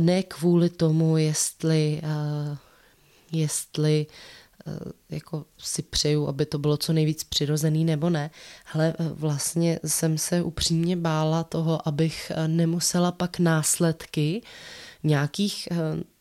ne 0.00 0.22
kvůli 0.22 0.70
tomu, 0.70 1.16
jestli, 1.16 2.02
jestli 3.32 4.06
jako 5.10 5.44
si 5.58 5.82
přeju, 5.82 6.28
aby 6.28 6.46
to 6.46 6.58
bylo 6.58 6.76
co 6.76 6.92
nejvíc 6.92 7.24
přirozený 7.24 7.84
nebo 7.84 8.10
ne, 8.10 8.30
ale 8.72 8.94
vlastně 8.98 9.80
jsem 9.86 10.18
se 10.18 10.42
upřímně 10.42 10.96
bála 10.96 11.44
toho, 11.44 11.88
abych 11.88 12.32
nemusela 12.46 13.12
pak 13.12 13.38
následky 13.38 14.42
nějakých 15.02 15.68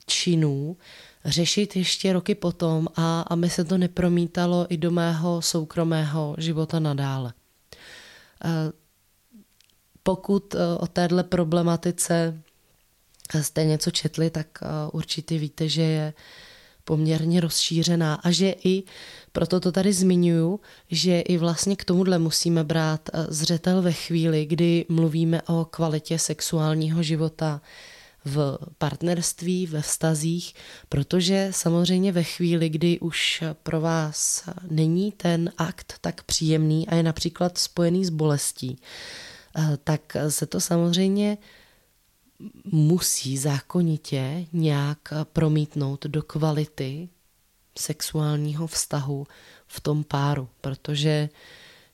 činů 0.05 0.77
řešit 1.25 1.75
ještě 1.75 2.13
roky 2.13 2.35
potom 2.35 2.87
a 2.95 3.21
aby 3.21 3.49
se 3.49 3.65
to 3.65 3.77
nepromítalo 3.77 4.65
i 4.69 4.77
do 4.77 4.91
mého 4.91 5.41
soukromého 5.41 6.35
života 6.37 6.79
nadále. 6.79 7.33
Eh, 8.45 8.71
pokud 10.03 10.55
eh, 10.55 10.77
o 10.79 10.87
téhle 10.87 11.23
problematice 11.23 12.41
jste 13.41 13.65
něco 13.65 13.91
četli, 13.91 14.29
tak 14.29 14.47
eh, 14.61 14.67
určitě 14.91 15.37
víte, 15.37 15.69
že 15.69 15.81
je 15.81 16.13
poměrně 16.85 17.41
rozšířená 17.41 18.15
a 18.15 18.31
že 18.31 18.55
i, 18.63 18.83
proto 19.31 19.59
to 19.59 19.71
tady 19.71 19.93
zmiňuju, 19.93 20.59
že 20.91 21.19
i 21.19 21.37
vlastně 21.37 21.75
k 21.75 21.85
tomuhle 21.85 22.19
musíme 22.19 22.63
brát 22.63 23.09
zřetel 23.27 23.81
ve 23.81 23.91
chvíli, 23.91 24.45
kdy 24.45 24.85
mluvíme 24.89 25.41
o 25.41 25.65
kvalitě 25.65 26.19
sexuálního 26.19 27.03
života, 27.03 27.61
v 28.25 28.57
partnerství, 28.77 29.67
ve 29.67 29.81
vztazích, 29.81 30.53
protože 30.89 31.47
samozřejmě 31.51 32.11
ve 32.11 32.23
chvíli, 32.23 32.69
kdy 32.69 32.99
už 32.99 33.43
pro 33.63 33.81
vás 33.81 34.43
není 34.69 35.11
ten 35.11 35.51
akt 35.57 35.93
tak 36.01 36.23
příjemný 36.23 36.87
a 36.87 36.95
je 36.95 37.03
například 37.03 37.57
spojený 37.57 38.05
s 38.05 38.09
bolestí, 38.09 38.79
eh, 39.57 39.77
tak 39.83 40.17
se 40.29 40.45
to 40.45 40.59
samozřejmě 40.59 41.37
musí 42.65 43.37
zákonitě 43.37 44.45
nějak 44.53 45.13
promítnout 45.23 46.05
do 46.05 46.21
kvality 46.21 47.09
sexuálního 47.79 48.67
vztahu 48.67 49.27
v 49.67 49.81
tom 49.81 50.03
páru, 50.03 50.49
protože 50.61 51.29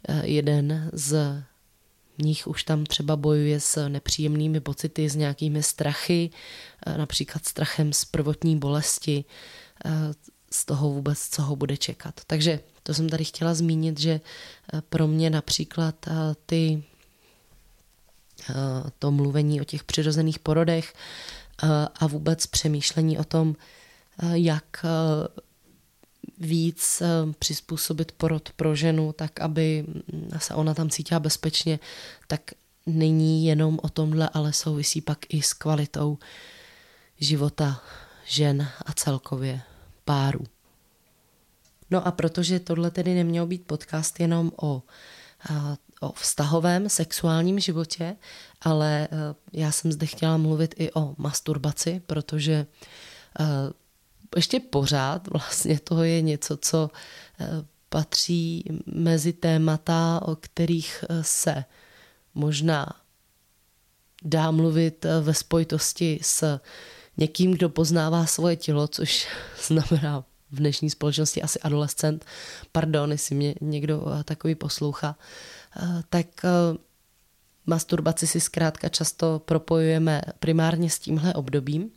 eh, 0.07 0.27
jeden 0.27 0.89
z 0.93 1.43
nich 2.21 2.47
už 2.47 2.63
tam 2.63 2.85
třeba 2.85 3.15
bojuje 3.15 3.59
s 3.59 3.89
nepříjemnými 3.89 4.59
pocity, 4.59 5.09
s 5.09 5.15
nějakými 5.15 5.63
strachy, 5.63 6.29
eh, 6.85 6.97
například 6.97 7.45
strachem 7.45 7.93
z 7.93 8.05
prvotní 8.05 8.59
bolesti, 8.59 9.25
eh, 9.85 9.91
z 10.51 10.65
toho 10.65 10.89
vůbec, 10.89 11.29
co 11.29 11.41
ho 11.41 11.55
bude 11.55 11.77
čekat. 11.77 12.21
Takže 12.27 12.59
to 12.83 12.93
jsem 12.93 13.09
tady 13.09 13.25
chtěla 13.25 13.53
zmínit, 13.53 13.99
že 13.99 14.21
eh, 14.73 14.81
pro 14.81 15.07
mě 15.07 15.29
například 15.29 15.95
ty 16.45 16.83
to 18.99 19.11
mluvení 19.11 19.61
o 19.61 19.63
těch 19.63 19.83
přirozených 19.83 20.39
porodech 20.39 20.93
a 21.99 22.07
vůbec 22.07 22.47
přemýšlení 22.47 23.17
o 23.17 23.23
tom, 23.23 23.55
jak 24.33 24.85
víc 26.39 27.01
eh, 27.01 27.33
přizpůsobit 27.39 28.11
porod 28.11 28.49
pro 28.55 28.75
ženu, 28.75 29.13
tak 29.13 29.39
aby 29.39 29.85
mm, 29.87 30.29
se 30.37 30.53
ona 30.53 30.73
tam 30.73 30.89
cítila 30.89 31.19
bezpečně, 31.19 31.79
tak 32.27 32.41
není 32.85 33.45
jenom 33.45 33.79
o 33.83 33.89
tomhle, 33.89 34.29
ale 34.33 34.53
souvisí 34.53 35.01
pak 35.01 35.17
i 35.29 35.41
s 35.41 35.53
kvalitou 35.53 36.17
života 37.19 37.81
žen 38.25 38.67
a 38.85 38.93
celkově 38.93 39.61
párů. 40.05 40.45
No 41.91 42.07
a 42.07 42.11
protože 42.11 42.59
tohle 42.59 42.91
tedy 42.91 43.13
neměl 43.13 43.45
být 43.45 43.67
podcast 43.67 44.19
jenom 44.19 44.51
o, 44.61 44.83
eh, 45.49 45.77
o 45.99 46.11
vztahovém 46.11 46.89
sexuálním 46.89 47.59
životě, 47.59 48.15
ale 48.61 49.07
eh, 49.11 49.35
já 49.53 49.71
jsem 49.71 49.91
zde 49.91 50.05
chtěla 50.05 50.37
mluvit 50.37 50.75
i 50.77 50.93
o 50.93 51.15
masturbaci, 51.17 52.01
protože 52.05 52.65
ještě 54.35 54.59
pořád 54.59 55.27
vlastně 55.27 55.79
to 55.79 56.03
je 56.03 56.21
něco, 56.21 56.57
co 56.57 56.89
eh, 57.39 57.47
patří 57.89 58.63
mezi 58.85 59.33
témata, 59.33 60.21
o 60.25 60.35
kterých 60.35 61.03
eh, 61.09 61.23
se 61.23 61.63
možná 62.35 62.87
dá 64.23 64.51
mluvit 64.51 65.05
eh, 65.05 65.21
ve 65.21 65.33
spojitosti 65.33 66.19
s 66.21 66.59
někým, 67.17 67.51
kdo 67.51 67.69
poznává 67.69 68.25
svoje 68.25 68.55
tělo, 68.55 68.87
což 68.87 69.27
znamená 69.67 70.23
v 70.51 70.55
dnešní 70.55 70.89
společnosti 70.89 71.41
asi 71.41 71.59
adolescent, 71.59 72.25
pardon, 72.71 73.11
jestli 73.11 73.35
mě 73.35 73.55
někdo 73.61 74.05
takový 74.23 74.55
poslouchá, 74.55 75.15
tak 76.09 76.27
masturbaci 77.65 78.27
si 78.27 78.39
zkrátka 78.39 78.89
často 78.89 79.41
propojujeme 79.45 80.21
primárně 80.39 80.89
s 80.89 80.99
tímhle 80.99 81.33
obdobím 81.33 81.91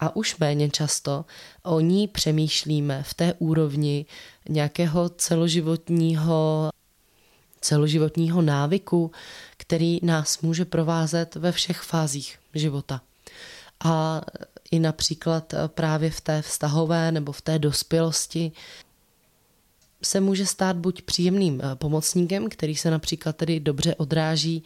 a 0.00 0.16
už 0.16 0.36
méně 0.36 0.70
často 0.70 1.24
o 1.62 1.80
ní 1.80 2.08
přemýšlíme 2.08 3.02
v 3.02 3.14
té 3.14 3.34
úrovni 3.38 4.06
nějakého 4.48 5.08
celoživotního 5.08 6.70
celoživotního 7.60 8.42
návyku, 8.42 9.10
který 9.56 9.98
nás 10.02 10.40
může 10.40 10.64
provázet 10.64 11.34
ve 11.34 11.52
všech 11.52 11.80
fázích 11.80 12.38
života. 12.54 13.00
A 13.84 14.20
i 14.70 14.78
například 14.78 15.54
právě 15.66 16.10
v 16.10 16.20
té 16.20 16.42
vztahové 16.42 17.12
nebo 17.12 17.32
v 17.32 17.40
té 17.40 17.58
dospělosti 17.58 18.52
se 20.02 20.20
může 20.20 20.46
stát 20.46 20.76
buď 20.76 21.02
příjemným 21.02 21.62
pomocníkem, 21.74 22.48
který 22.48 22.76
se 22.76 22.90
například 22.90 23.36
tedy 23.36 23.60
dobře 23.60 23.94
odráží 23.94 24.64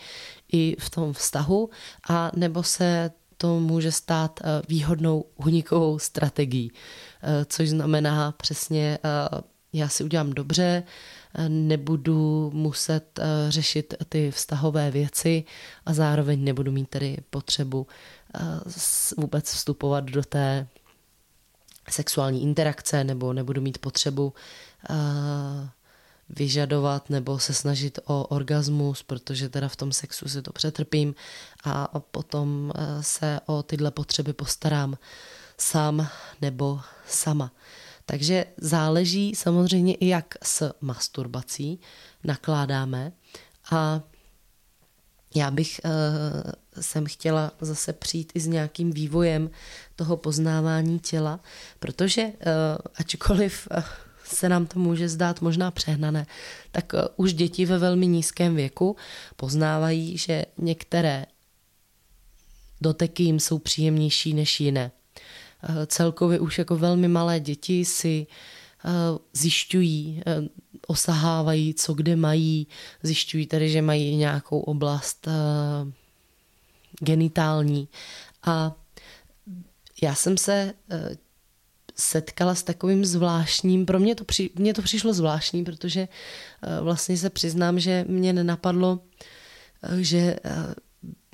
i 0.53 0.77
v 0.79 0.90
tom 0.90 1.12
vztahu, 1.12 1.70
a 2.09 2.31
nebo 2.37 2.62
se 2.62 3.11
to 3.37 3.61
může 3.61 3.92
stát 3.92 4.40
eh, 4.40 4.62
výhodnou 4.68 5.25
unikovou 5.37 5.99
strategií, 5.99 6.73
eh, 7.23 7.44
což 7.44 7.68
znamená 7.68 8.33
přesně, 8.33 8.99
eh, 9.05 9.40
já 9.73 9.88
si 9.88 10.05
udělám 10.05 10.31
dobře, 10.31 10.83
nebudu 11.49 12.51
muset 12.55 13.20
řešit 13.49 13.94
ty 14.09 14.31
vztahové 14.31 14.90
věci 14.90 15.44
a 15.87 15.94
zároveň 15.94 16.44
nebudu 16.44 16.73
mít 16.73 16.88
tedy 16.88 17.16
potřebu 17.31 17.87
vůbec 19.16 19.53
vstupovat 19.53 20.05
do 20.05 20.23
té 20.23 20.66
sexuální 21.90 22.42
interakce 22.42 23.05
nebo 23.05 23.33
nebudu 23.33 23.61
mít 23.61 23.79
potřebu 23.79 24.33
vyžadovat 26.29 27.11
nebo 27.11 27.38
se 27.38 27.55
snažit 27.55 27.99
o 28.05 28.25
orgasmus, 28.25 29.03
protože 29.03 29.49
teda 29.49 29.68
v 29.68 29.77
tom 29.77 29.92
sexu 29.92 30.29
si 30.29 30.42
to 30.42 30.53
přetrpím 30.53 31.14
a 31.64 32.01
potom 32.01 32.73
se 33.01 33.40
o 33.47 33.62
tyhle 33.62 33.90
potřeby 33.90 34.33
postarám 34.33 34.99
sám 35.59 36.09
nebo 36.42 36.81
sama. 37.09 37.53
Takže 38.07 38.47
záleží 38.57 39.35
samozřejmě 39.35 39.94
i 39.94 40.09
jak 40.09 40.35
s 40.42 40.75
masturbací 40.81 41.81
nakládáme 42.25 43.12
a 43.70 44.01
já 45.35 45.51
bych 45.51 45.81
jsem 46.81 47.07
chtěla 47.07 47.53
zase 47.61 47.92
přijít 47.92 48.33
i 48.35 48.40
s 48.40 48.46
nějakým 48.46 48.92
vývojem 48.92 49.50
toho 49.96 50.17
poznávání 50.17 50.98
těla, 50.98 51.40
protože 51.79 52.33
ačkoliv 52.94 53.69
se 54.35 54.48
nám 54.48 54.66
to 54.66 54.78
může 54.78 55.08
zdát 55.08 55.40
možná 55.40 55.70
přehnané, 55.70 56.26
tak 56.72 56.94
eh, 56.94 57.08
už 57.16 57.35
děti 57.35 57.66
ve 57.66 57.78
velmi 57.78 58.06
nízkém 58.06 58.56
věku 58.56 58.96
poznávají, 59.37 60.18
že 60.18 60.44
některé 60.58 61.26
doteky 62.80 63.22
jim 63.22 63.40
jsou 63.40 63.58
příjemnější 63.58 64.35
než 64.35 64.60
jiné. 64.60 64.90
Eh, 65.62 65.87
celkově 65.87 66.40
už 66.40 66.58
jako 66.58 66.76
velmi 66.76 67.08
malé 67.08 67.40
děti 67.40 67.85
si 67.85 68.26
eh, 68.85 68.90
zjišťují, 69.32 70.22
osahávají, 70.87 71.74
co 71.74 71.94
kde 71.94 72.16
mají, 72.16 72.66
zjišťují 73.02 73.46
tedy, 73.46 73.70
že 73.70 73.82
mají 73.82 74.16
nějakou 74.16 74.60
oblast 74.60 75.28
genitální. 77.00 77.88
A 78.42 78.72
já 80.02 80.14
jsem 80.14 80.37
se 80.37 80.74
setkala 81.95 82.55
s 82.55 82.63
takovým 82.63 83.05
zvláštním, 83.05 83.87
pro 83.87 83.99
mě 83.99 84.15
to, 84.15 84.25
při, 84.25 84.51
mě 84.55 84.75
to 84.75 84.83
přišlo 84.83 85.13
zvláštní, 85.13 85.65
protože 85.65 86.09
vlastně 86.81 87.17
se 87.17 87.31
přiznám, 87.31 87.81
že 87.81 88.05
mě 88.09 88.33
nenapadlo, 88.33 89.01
že 90.01 90.37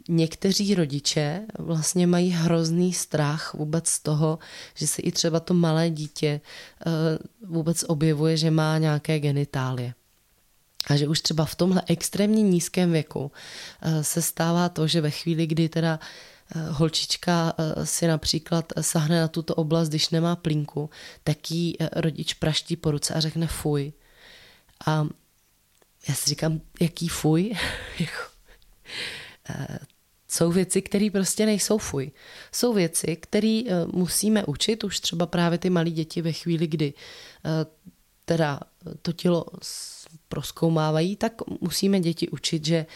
někteří 0.09 0.75
rodiče 0.75 1.43
vlastně 1.59 2.07
mají 2.07 2.31
hrozný 2.31 2.93
strach 2.93 3.55
vůbec 3.55 3.89
z 3.89 4.01
toho, 4.01 4.39
že 4.75 4.87
se 4.87 5.03
i 5.03 5.13
třeba 5.13 5.41
to 5.41 5.55
malé 5.55 5.91
dítě 5.91 6.41
vůbec 7.47 7.85
objevuje, 7.89 8.37
že 8.37 8.51
má 8.51 8.79
nějaké 8.79 9.21
genitálie. 9.21 9.95
A 10.87 10.97
že 10.97 11.09
už 11.09 11.21
třeba 11.21 11.45
v 11.45 11.55
tomhle 11.55 11.83
extrémně 11.87 12.43
nízkém 12.43 12.93
věku 12.93 13.33
se 14.03 14.23
stává 14.23 14.69
to, 14.69 14.87
že 14.87 15.01
ve 15.01 15.11
chvíli, 15.11 15.47
kdy 15.47 15.69
teda 15.69 16.01
Eh, 16.01 16.40
holčička 16.55 17.53
eh, 17.59 17.87
si 17.87 18.07
například 18.07 18.73
sahne 18.81 19.21
na 19.21 19.29
tuto 19.29 19.55
oblast, 19.55 19.89
když 19.89 20.11
nemá 20.11 20.37
plínku, 20.37 20.91
tak 21.25 21.51
jí 21.51 21.77
eh, 21.81 21.89
rodič 21.93 22.35
praští 22.35 22.77
po 22.77 22.91
ruce 22.91 23.15
a 23.15 23.21
řekne 23.21 23.47
fuj. 23.47 23.93
A 24.87 25.07
já 26.09 26.15
si 26.15 26.31
říkám, 26.31 26.61
jaký 26.81 27.09
fuj? 27.09 27.55
Jako, 27.99 28.31
jsou 30.29 30.53
věci, 30.53 30.83
které 30.83 31.09
prostě 31.13 31.47
nejsou 31.47 31.79
fuj. 31.79 32.11
Jsou 32.53 32.73
věci, 32.73 33.17
které 33.17 33.63
musíme 33.93 34.45
učit 34.45 34.85
už 34.85 35.01
třeba 35.01 35.27
právě 35.27 35.59
ty 35.59 35.71
malé 35.71 35.91
děti 35.91 36.23
ve 36.23 36.33
chvíli, 36.33 36.67
kdy 36.67 36.95
teda 38.25 38.61
to 39.03 39.13
tělo 39.13 39.47
proskoumávají, 40.29 41.17
tak 41.17 41.33
musíme 41.61 42.01
děti 42.01 42.29
učit, 42.29 42.67
že 42.67 42.87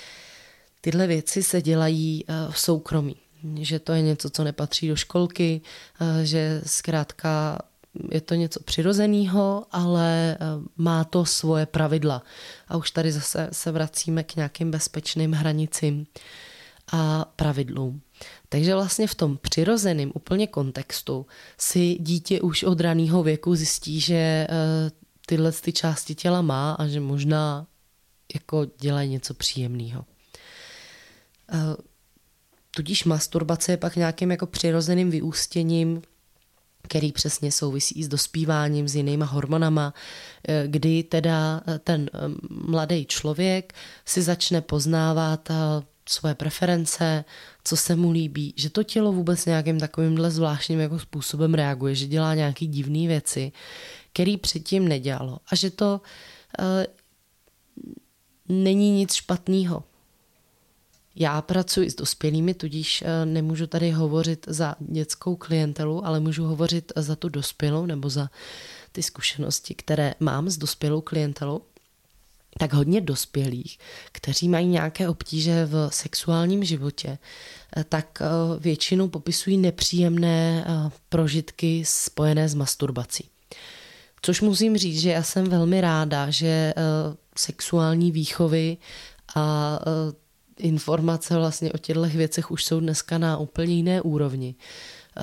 tyhle 0.81 1.07
věci 1.07 1.43
se 1.43 1.63
dělají 1.63 2.25
v 2.51 2.61
soukromí 2.61 3.17
že 3.61 3.79
to 3.79 3.93
je 3.93 4.03
něco, 4.03 4.31
co 4.31 4.45
nepatří 4.45 4.89
do 4.89 4.97
školky, 4.97 5.61
eh, 6.01 6.27
že 6.27 6.63
zkrátka 6.67 7.59
je 8.11 8.21
to 8.21 8.35
něco 8.35 8.61
přirozeného, 8.61 9.67
ale 9.71 10.37
eh, 10.41 10.47
má 10.77 11.05
to 11.05 11.25
svoje 11.25 11.67
pravidla. 11.67 12.23
A 12.69 12.77
už 12.77 12.91
tady 12.91 13.13
zase 13.13 13.49
se 13.53 13.73
vracíme 13.73 14.25
k 14.25 14.37
nějakým 14.37 14.71
bezpečným 14.71 15.33
hranicím 15.33 16.07
a 16.93 17.25
pravidlům. 17.37 18.01
Takže 18.49 18.75
vlastně 18.75 19.07
v 19.07 19.15
tom 19.15 19.37
přirozeném 19.37 20.13
úplně 20.15 20.47
kontextu 20.47 21.27
si 21.59 21.97
dítě 22.01 22.41
už 22.41 22.63
od 22.63 22.81
raného 22.81 23.23
věku 23.23 23.55
zjistí, 23.55 24.01
že 24.01 24.15
eh, 24.15 24.47
tyhle 25.27 25.53
ty 25.53 25.73
části 25.73 26.15
těla 26.15 26.43
má 26.43 26.73
a 26.73 26.87
že 26.87 27.01
možná 27.01 27.67
jako 28.35 28.67
dělají 28.79 29.11
něco 29.11 29.35
příjemného. 29.35 30.05
Tudíž 32.77 33.05
masturbace 33.05 33.73
je 33.73 33.77
pak 33.77 33.97
nějakým 33.97 34.31
jako 34.31 34.47
přirozeným 34.47 35.11
vyústěním 35.11 36.03
který 36.85 37.13
přesně 37.13 37.53
souvisí 37.53 38.05
s 38.05 38.09
dospíváním, 38.09 38.89
s 38.89 38.95
jinýma 38.95 39.27
hormonama, 39.27 39.95
eh, 40.49 40.65
kdy 40.67 41.03
teda 41.03 41.61
eh, 41.67 41.79
ten 41.79 42.11
eh, 42.15 42.19
mladý 42.51 43.07
člověk 43.07 43.73
si 44.05 44.23
začne 44.23 44.61
poznávat 44.61 45.49
svoje 46.09 46.35
preference, 46.35 47.25
co 47.65 47.77
se 47.77 47.97
mu 47.97 48.11
líbí, 48.11 48.55
že 48.57 48.71
to 48.71 48.83
tělo 48.83 49.13
vůbec 49.13 49.47
nějakým 49.47 49.81
takovýmhle 49.81 50.31
zvláštním 50.31 50.81
jako 50.81 50.99
způsobem 50.99 51.55
reaguje, 51.55 51.95
že 51.95 52.07
dělá 52.07 52.35
nějaký 52.35 52.67
divné 52.67 53.09
věci, 53.09 53.53
který 54.13 54.37
předtím 54.37 54.89
nedělalo 54.89 55.39
a 55.51 55.57
že 55.57 55.71
to 55.71 56.01
uh, 56.59 56.67
není 58.49 58.91
nic 58.91 59.15
špatného. 59.15 59.85
Já 61.17 61.43
pracuji 61.43 61.91
s 61.91 61.95
dospělými, 61.95 62.55
tudíž 62.55 63.03
eh, 63.03 63.27
nemůžu 63.27 63.67
tady 63.67 63.91
hovořit 63.91 64.47
za 64.49 64.75
dětskou 64.79 65.37
klientelu, 65.37 66.07
ale 66.07 66.21
můžu 66.21 66.45
hovořit 66.45 66.93
za 66.97 67.17
tu 67.17 67.29
dospělou 67.29 67.87
nebo 67.87 68.11
za 68.11 68.31
ty 68.93 69.03
zkušenosti, 69.03 69.75
které 69.75 70.15
mám 70.21 70.51
s 70.51 70.57
dospělou 70.57 71.01
klientelou. 71.01 71.61
Tak 72.59 72.73
hodně 72.73 73.01
dospělých, 73.01 73.79
kteří 74.13 74.49
mají 74.49 74.67
nějaké 74.67 75.09
obtíže 75.09 75.67
v 75.67 75.89
sexuálním 75.93 76.65
životě, 76.65 77.19
eh, 77.77 77.85
tak 77.85 78.19
eh, 78.21 78.27
většinou 78.59 79.09
popisují 79.09 79.57
nepříjemné 79.59 80.67
prožitky 81.09 81.83
spojené 81.87 82.49
s 82.49 82.55
masturbací. 82.55 83.29
Což 84.23 84.41
musím 84.41 84.77
říct, 84.77 85.01
že 85.01 85.11
já 85.11 85.23
jsem 85.23 85.45
velmi 85.45 85.81
ráda, 85.81 86.31
že 86.31 86.75
sexuální 87.37 88.13
výchovy 88.13 88.77
a 89.35 89.79
informace 90.59 91.37
vlastně 91.37 91.73
o 91.73 91.79
těchto 91.79 92.03
věcech 92.03 92.51
už 92.51 92.65
jsou 92.65 92.81
dneska 92.81 93.19
na 93.19 93.39
úplně 93.39 93.75
jiné 93.75 94.03
úrovni. 94.03 94.55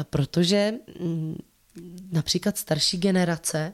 Protože 0.09 0.73
mm, 0.99 1.37
například 2.11 2.57
starší 2.57 2.97
generace, 2.97 3.73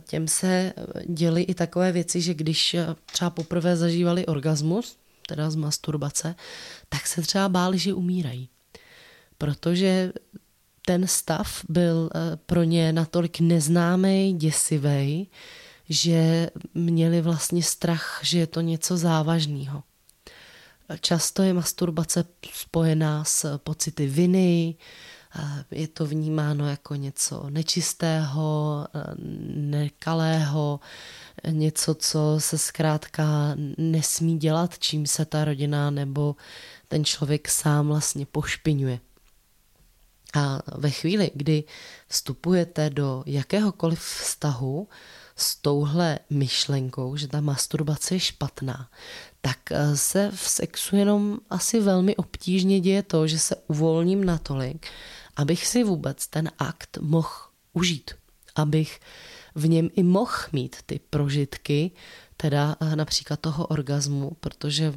těm 0.00 0.28
se 0.28 0.72
děly 1.08 1.42
i 1.42 1.54
takové 1.54 1.92
věci, 1.92 2.20
že 2.20 2.34
když 2.34 2.76
třeba 3.06 3.30
poprvé 3.30 3.76
zažívali 3.76 4.26
orgasmus, 4.26 4.96
teda 5.28 5.50
z 5.50 5.56
masturbace, 5.56 6.34
tak 6.88 7.06
se 7.06 7.22
třeba 7.22 7.48
báli, 7.48 7.78
že 7.78 7.94
umírají. 7.94 8.48
Protože 9.38 10.12
ten 10.86 11.06
stav 11.06 11.64
byl 11.68 12.10
pro 12.46 12.62
ně 12.62 12.92
natolik 12.92 13.40
neznámý, 13.40 14.32
děsivý, 14.32 15.30
že 15.88 16.50
měli 16.74 17.20
vlastně 17.20 17.62
strach, 17.62 18.20
že 18.22 18.38
je 18.38 18.46
to 18.46 18.60
něco 18.60 18.96
závažného. 18.96 19.82
Často 21.00 21.42
je 21.42 21.52
masturbace 21.52 22.24
spojená 22.52 23.24
s 23.24 23.58
pocity 23.58 24.06
viny, 24.06 24.76
je 25.70 25.88
to 25.88 26.06
vnímáno 26.06 26.68
jako 26.68 26.94
něco 26.94 27.50
nečistého, 27.50 28.86
nekalého, 29.54 30.80
něco, 31.48 31.94
co 31.94 32.36
se 32.38 32.58
zkrátka 32.58 33.54
nesmí 33.78 34.38
dělat, 34.38 34.78
čím 34.78 35.06
se 35.06 35.24
ta 35.24 35.44
rodina 35.44 35.90
nebo 35.90 36.36
ten 36.88 37.04
člověk 37.04 37.48
sám 37.48 37.88
vlastně 37.88 38.26
pošpiňuje. 38.26 39.00
A 40.34 40.62
ve 40.76 40.90
chvíli, 40.90 41.30
kdy 41.34 41.64
vstupujete 42.08 42.90
do 42.90 43.22
jakéhokoliv 43.26 44.00
vztahu 44.00 44.88
s 45.36 45.56
touhle 45.56 46.18
myšlenkou, 46.30 47.16
že 47.16 47.28
ta 47.28 47.40
masturbace 47.40 48.14
je 48.14 48.20
špatná, 48.20 48.90
tak 49.44 49.72
eh, 49.72 49.96
se 49.96 50.30
v 50.34 50.48
sexu 50.48 50.96
jenom 50.96 51.38
asi 51.50 51.80
velmi 51.80 52.16
obtížně 52.16 52.80
děje 52.80 53.02
to, 53.02 53.26
že 53.26 53.38
se 53.38 53.56
uvolním 53.68 54.24
natolik, 54.24 54.86
abych 55.36 55.66
si 55.66 55.84
vůbec 55.84 56.26
ten 56.26 56.50
akt 56.58 56.98
mohl 57.00 57.28
užít, 57.72 58.10
abych 58.54 59.00
v 59.54 59.68
něm 59.68 59.90
i 59.96 60.02
mohl 60.02 60.32
mít 60.52 60.76
ty 60.86 61.00
prožitky, 61.10 61.90
teda 62.36 62.76
eh, 62.80 62.96
například 62.96 63.40
toho 63.40 63.66
orgazmu, 63.66 64.32
protože 64.40 64.94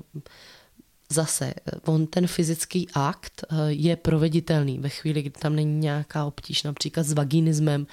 zase 1.12 1.46
eh, 1.46 1.72
on 1.86 2.08
ten 2.08 2.28
fyzický 2.28 2.88
akt 2.94 3.44
je 3.68 3.96
proveditelný 3.96 4.80
ve 4.80 4.90
chvíli, 4.90 5.22
kdy 5.22 5.30
tam 5.40 5.56
není 5.56 5.80
nějaká 5.80 6.26
obtíž, 6.26 6.64
například 6.64 7.04
s 7.04 7.14
vaginismem, 7.14 7.88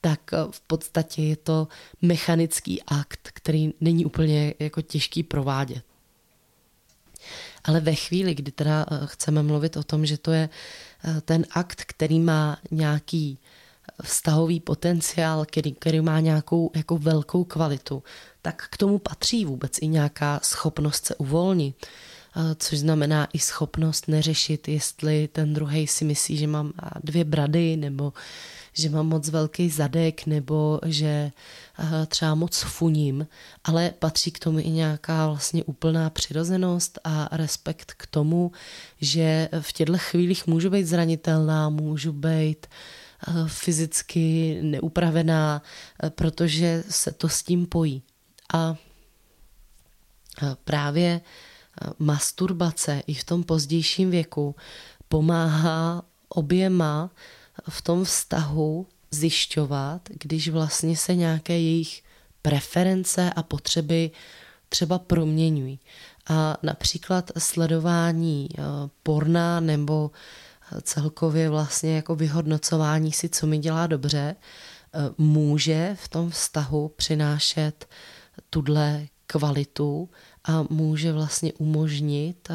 tak 0.00 0.20
v 0.50 0.60
podstatě 0.60 1.22
je 1.22 1.36
to 1.36 1.68
mechanický 2.02 2.82
akt, 2.82 3.30
který 3.34 3.72
není 3.80 4.04
úplně 4.04 4.54
jako 4.58 4.82
těžký 4.82 5.22
provádět. 5.22 5.93
Ale 7.64 7.80
ve 7.80 7.94
chvíli, 7.94 8.34
kdy 8.34 8.52
teda 8.52 8.86
eh, 8.90 8.98
chceme 9.06 9.42
mluvit 9.42 9.76
o 9.76 9.82
tom, 9.82 10.06
že 10.06 10.18
to 10.18 10.32
je 10.32 10.48
eh, 11.04 11.20
ten 11.20 11.44
akt, 11.50 11.84
který 11.84 12.20
má 12.20 12.58
nějaký 12.70 13.38
eh, 13.38 14.02
vztahový 14.02 14.60
potenciál, 14.60 15.44
který, 15.44 15.72
který 15.72 16.00
má 16.00 16.20
nějakou 16.20 16.70
jako 16.74 16.98
velkou 16.98 17.44
kvalitu, 17.44 18.02
tak 18.42 18.68
k 18.70 18.76
tomu 18.76 18.98
patří 18.98 19.44
vůbec 19.44 19.78
i 19.80 19.86
nějaká 19.86 20.40
schopnost 20.42 21.06
se 21.06 21.14
uvolnit, 21.14 21.86
což 22.58 22.78
znamená 22.78 23.28
i 23.32 23.38
schopnost 23.38 24.08
neřešit, 24.08 24.68
jestli 24.68 25.28
ten 25.28 25.54
druhý 25.54 25.86
si 25.86 26.04
myslí, 26.04 26.36
že 26.36 26.46
mám 26.46 26.72
dvě 27.04 27.24
brady, 27.24 27.76
nebo 27.76 28.12
že 28.74 28.90
mám 28.90 29.06
moc 29.06 29.28
velký 29.28 29.70
zadek 29.70 30.26
nebo 30.26 30.80
že 30.86 31.32
eh, 31.78 32.06
třeba 32.06 32.34
moc 32.34 32.60
funím, 32.60 33.26
ale 33.64 33.90
patří 33.98 34.30
k 34.30 34.38
tomu 34.38 34.58
i 34.58 34.70
nějaká 34.70 35.26
vlastně 35.26 35.64
úplná 35.64 36.10
přirozenost 36.10 36.98
a 37.04 37.28
respekt 37.32 37.92
k 37.96 38.06
tomu, 38.06 38.52
že 39.00 39.48
v 39.60 39.72
těchto 39.72 39.98
chvílích 39.98 40.46
můžu 40.46 40.70
být 40.70 40.86
zranitelná, 40.86 41.68
můžu 41.68 42.12
být 42.12 42.66
eh, 42.66 43.32
fyzicky 43.46 44.58
neupravená, 44.62 45.62
eh, 46.02 46.10
protože 46.10 46.84
se 46.90 47.12
to 47.12 47.28
s 47.28 47.42
tím 47.42 47.66
pojí. 47.66 48.02
A 48.54 48.76
právě 50.64 51.20
masturbace 51.98 53.02
i 53.06 53.14
v 53.14 53.24
tom 53.24 53.44
pozdějším 53.44 54.10
věku 54.10 54.56
pomáhá 55.08 56.02
oběma 56.28 57.10
v 57.68 57.82
tom 57.82 58.04
vztahu 58.04 58.86
zjišťovat, 59.10 60.08
když 60.08 60.48
vlastně 60.48 60.96
se 60.96 61.14
nějaké 61.14 61.52
jejich 61.52 62.02
preference 62.42 63.32
a 63.36 63.42
potřeby 63.42 64.10
třeba 64.68 64.98
proměňují. 64.98 65.80
A 66.28 66.56
například 66.62 67.30
sledování 67.38 68.48
eh, 68.52 68.62
porna 69.02 69.60
nebo 69.60 70.10
celkově 70.82 71.50
vlastně 71.50 71.96
jako 71.96 72.14
vyhodnocování 72.14 73.12
si, 73.12 73.28
co 73.28 73.46
mi 73.46 73.58
dělá 73.58 73.86
dobře, 73.86 74.36
může 75.18 75.96
v 76.00 76.08
tom 76.08 76.30
vztahu 76.30 76.88
přinášet 76.88 77.88
tuhle 78.50 79.06
kvalitu 79.26 80.10
a 80.44 80.64
může 80.70 81.12
vlastně 81.12 81.52
umožnit 81.52 82.48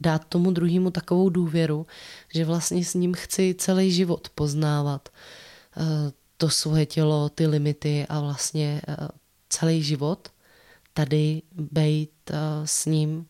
dát 0.00 0.24
tomu 0.24 0.50
druhému 0.50 0.90
takovou 0.90 1.28
důvěru, 1.28 1.86
že 2.34 2.44
vlastně 2.44 2.84
s 2.84 2.94
ním 2.94 3.14
chci 3.14 3.54
celý 3.58 3.92
život 3.92 4.28
poznávat 4.34 5.08
to 6.36 6.50
svoje 6.50 6.86
tělo, 6.86 7.28
ty 7.28 7.46
limity 7.46 8.06
a 8.08 8.20
vlastně 8.20 8.82
celý 9.48 9.82
život 9.82 10.28
tady 10.94 11.42
být 11.52 12.30
s 12.64 12.86
ním 12.86 13.26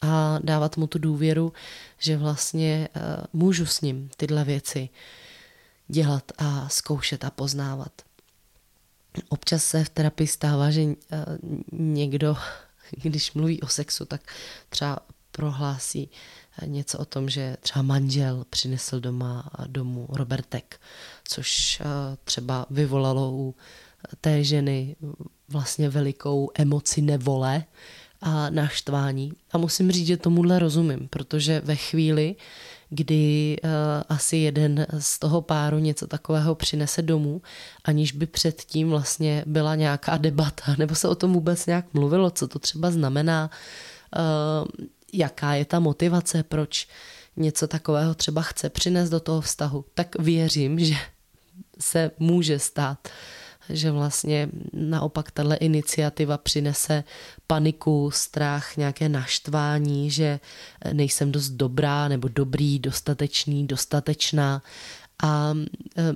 a 0.00 0.38
dávat 0.42 0.76
mu 0.76 0.86
tu 0.86 0.98
důvěru, 0.98 1.52
že 1.98 2.16
vlastně 2.16 2.88
můžu 3.32 3.66
s 3.66 3.80
ním 3.80 4.10
tyhle 4.16 4.44
věci 4.44 4.88
dělat 5.88 6.32
a 6.38 6.68
zkoušet 6.68 7.24
a 7.24 7.30
poznávat. 7.30 7.92
Občas 9.28 9.64
se 9.64 9.84
v 9.84 9.88
terapii 9.88 10.26
stává, 10.26 10.70
že 10.70 10.82
eh, 10.82 10.94
někdo, 11.72 12.36
když 13.02 13.32
mluví 13.32 13.60
o 13.60 13.68
sexu, 13.68 14.04
tak 14.04 14.20
třeba 14.68 14.98
prohlásí 15.32 16.10
eh, 16.62 16.66
něco 16.66 16.98
o 16.98 17.04
tom, 17.04 17.28
že 17.28 17.56
třeba 17.60 17.82
manžel 17.82 18.44
přinesl 18.50 19.00
doma 19.00 19.50
domů 19.66 20.06
Robertek, 20.12 20.80
což 21.28 21.80
eh, 21.80 21.84
třeba 22.24 22.66
vyvolalo 22.70 23.30
u 23.32 23.54
té 24.20 24.44
ženy 24.44 24.96
vlastně 25.48 25.88
velikou 25.88 26.50
emoci 26.54 27.02
nevole 27.02 27.64
a 28.20 28.50
naštvání. 28.50 29.32
A 29.52 29.58
musím 29.58 29.92
říct, 29.92 30.06
že 30.06 30.16
tomuhle 30.16 30.58
rozumím, 30.58 31.08
protože 31.10 31.60
ve 31.64 31.76
chvíli, 31.76 32.36
kdy 32.90 33.56
asi 34.08 34.36
jeden 34.36 34.86
z 34.98 35.18
toho 35.18 35.42
páru 35.42 35.78
něco 35.78 36.06
takového 36.06 36.54
přinese 36.54 37.02
domů, 37.02 37.42
aniž 37.84 38.12
by 38.12 38.26
předtím 38.26 38.90
vlastně 38.90 39.44
byla 39.46 39.74
nějaká 39.74 40.16
debata, 40.16 40.74
nebo 40.78 40.94
se 40.94 41.08
o 41.08 41.14
tom 41.14 41.32
vůbec 41.32 41.66
nějak 41.66 41.94
mluvilo, 41.94 42.30
co 42.30 42.48
to 42.48 42.58
třeba 42.58 42.90
znamená, 42.90 43.50
jaká 45.12 45.54
je 45.54 45.64
ta 45.64 45.80
motivace, 45.80 46.42
proč 46.42 46.88
něco 47.36 47.68
takového 47.68 48.14
třeba 48.14 48.42
chce 48.42 48.70
přinést 48.70 49.10
do 49.10 49.20
toho 49.20 49.40
vztahu, 49.40 49.84
tak 49.94 50.18
věřím, 50.18 50.78
že 50.78 50.94
se 51.80 52.10
může 52.18 52.58
stát 52.58 53.08
že 53.68 53.90
vlastně 53.90 54.48
naopak 54.72 55.30
tahle 55.30 55.56
iniciativa 55.56 56.38
přinese 56.38 57.04
paniku, 57.46 58.10
strach, 58.10 58.76
nějaké 58.76 59.08
naštvání, 59.08 60.10
že 60.10 60.40
nejsem 60.92 61.32
dost 61.32 61.50
dobrá 61.50 62.08
nebo 62.08 62.28
dobrý, 62.28 62.78
dostatečný, 62.78 63.66
dostatečná. 63.66 64.62
A 65.22 65.54
e, 65.96 66.14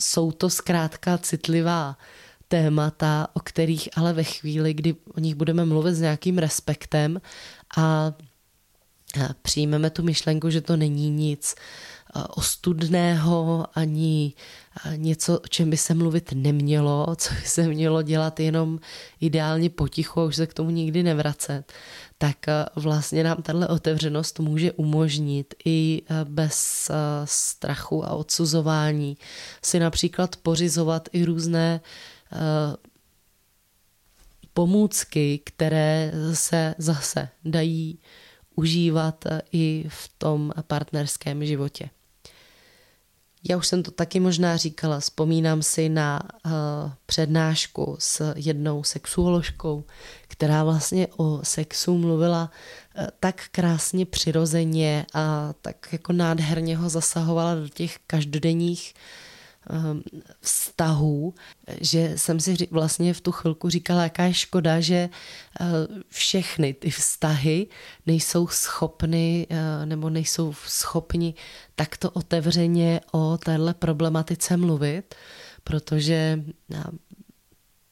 jsou 0.00 0.32
to 0.32 0.50
zkrátka 0.50 1.18
citlivá 1.18 1.96
témata, 2.48 3.28
o 3.32 3.40
kterých 3.40 3.88
ale 3.96 4.12
ve 4.12 4.24
chvíli, 4.24 4.74
kdy 4.74 4.94
o 5.14 5.20
nich 5.20 5.34
budeme 5.34 5.64
mluvit 5.64 5.94
s 5.94 6.00
nějakým 6.00 6.38
respektem 6.38 7.20
a 7.76 8.12
přijmeme 9.42 9.90
tu 9.90 10.02
myšlenku, 10.02 10.50
že 10.50 10.60
to 10.60 10.76
není 10.76 11.10
nic 11.10 11.54
ostudného, 12.28 13.66
ani 13.74 14.32
něco, 14.96 15.38
o 15.38 15.46
čem 15.46 15.70
by 15.70 15.76
se 15.76 15.94
mluvit 15.94 16.32
nemělo, 16.32 17.16
co 17.16 17.34
by 17.34 17.40
se 17.40 17.62
mělo 17.62 18.02
dělat 18.02 18.40
jenom 18.40 18.78
ideálně 19.20 19.70
potichu 19.70 20.20
a 20.20 20.24
už 20.24 20.36
se 20.36 20.46
k 20.46 20.54
tomu 20.54 20.70
nikdy 20.70 21.02
nevracet, 21.02 21.72
tak 22.18 22.36
vlastně 22.76 23.24
nám 23.24 23.42
tahle 23.42 23.68
otevřenost 23.68 24.40
může 24.40 24.72
umožnit 24.72 25.54
i 25.64 26.02
bez 26.24 26.90
strachu 27.24 28.04
a 28.04 28.10
odsuzování 28.10 29.16
si 29.64 29.78
například 29.78 30.36
pořizovat 30.36 31.08
i 31.12 31.24
různé 31.24 31.80
pomůcky, 34.60 35.40
které 35.44 36.12
se 36.32 36.74
zase 36.78 37.28
dají 37.44 37.98
užívat 38.56 39.24
i 39.52 39.84
v 39.88 40.10
tom 40.18 40.52
partnerském 40.66 41.46
životě. 41.46 41.90
Já 43.48 43.56
už 43.56 43.66
jsem 43.66 43.82
to 43.82 43.90
taky 43.90 44.20
možná 44.20 44.56
říkala, 44.56 45.00
vzpomínám 45.00 45.62
si 45.62 45.88
na 45.88 46.20
uh, 46.44 46.52
přednášku 47.06 47.96
s 47.98 48.32
jednou 48.36 48.84
sexuoložkou, 48.84 49.84
která 50.28 50.64
vlastně 50.64 51.08
o 51.16 51.40
sexu 51.42 51.98
mluvila 51.98 52.50
uh, 52.50 53.06
tak 53.20 53.42
krásně 53.50 54.06
přirozeně 54.06 55.06
a 55.14 55.54
tak 55.62 55.88
jako 55.92 56.12
nádherně 56.12 56.76
ho 56.76 56.88
zasahovala 56.88 57.54
do 57.54 57.68
těch 57.68 57.98
každodenních 58.06 58.94
uh, 58.94 59.29
vztahů, 60.40 61.34
že 61.80 62.18
jsem 62.18 62.40
si 62.40 62.68
vlastně 62.70 63.14
v 63.14 63.20
tu 63.20 63.32
chvilku 63.32 63.68
říkala, 63.68 64.02
jaká 64.02 64.24
je 64.24 64.34
škoda, 64.34 64.80
že 64.80 64.94
eh, 64.94 65.64
všechny 66.08 66.74
ty 66.74 66.90
vztahy 66.90 67.66
nejsou 68.06 68.46
schopny 68.46 69.46
eh, 69.50 69.86
nebo 69.86 70.10
nejsou 70.10 70.52
schopni 70.66 71.34
takto 71.74 72.10
otevřeně 72.10 73.00
o 73.12 73.38
téhle 73.38 73.74
problematice 73.74 74.56
mluvit, 74.56 75.14
protože 75.64 76.44
eh, 76.74 76.82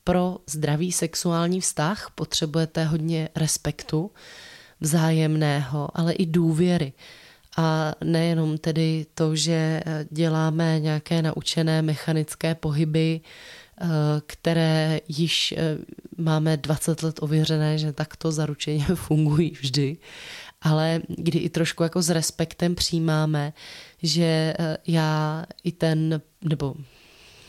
pro 0.04 0.38
zdravý 0.46 0.92
sexuální 0.92 1.60
vztah 1.60 2.10
potřebujete 2.14 2.84
hodně 2.84 3.28
respektu, 3.34 4.10
vzájemného, 4.80 5.88
ale 5.94 6.12
i 6.12 6.26
důvěry. 6.26 6.92
A 7.58 7.94
nejenom 8.04 8.58
tedy 8.58 9.06
to, 9.14 9.36
že 9.36 9.82
eh, 9.86 10.06
děláme 10.10 10.80
nějaké 10.80 11.22
naučené 11.22 11.82
mechanické 11.82 12.54
pohyby, 12.54 13.20
eh, 13.20 13.86
které 14.26 15.00
již 15.08 15.54
eh, 15.56 15.78
máme 16.16 16.56
20 16.56 17.02
let 17.02 17.22
ověřené, 17.22 17.78
že 17.78 17.92
takto 17.92 18.32
zaručeně 18.32 18.84
fungují 18.94 19.50
vždy, 19.50 19.96
ale 20.62 21.02
kdy 21.08 21.38
i 21.38 21.48
trošku 21.48 21.82
jako 21.82 22.02
s 22.02 22.10
respektem 22.10 22.74
přijímáme, 22.74 23.52
že 24.02 24.54
já 24.86 25.44
i 25.64 25.72
ten, 25.72 26.20
nebo 26.42 26.74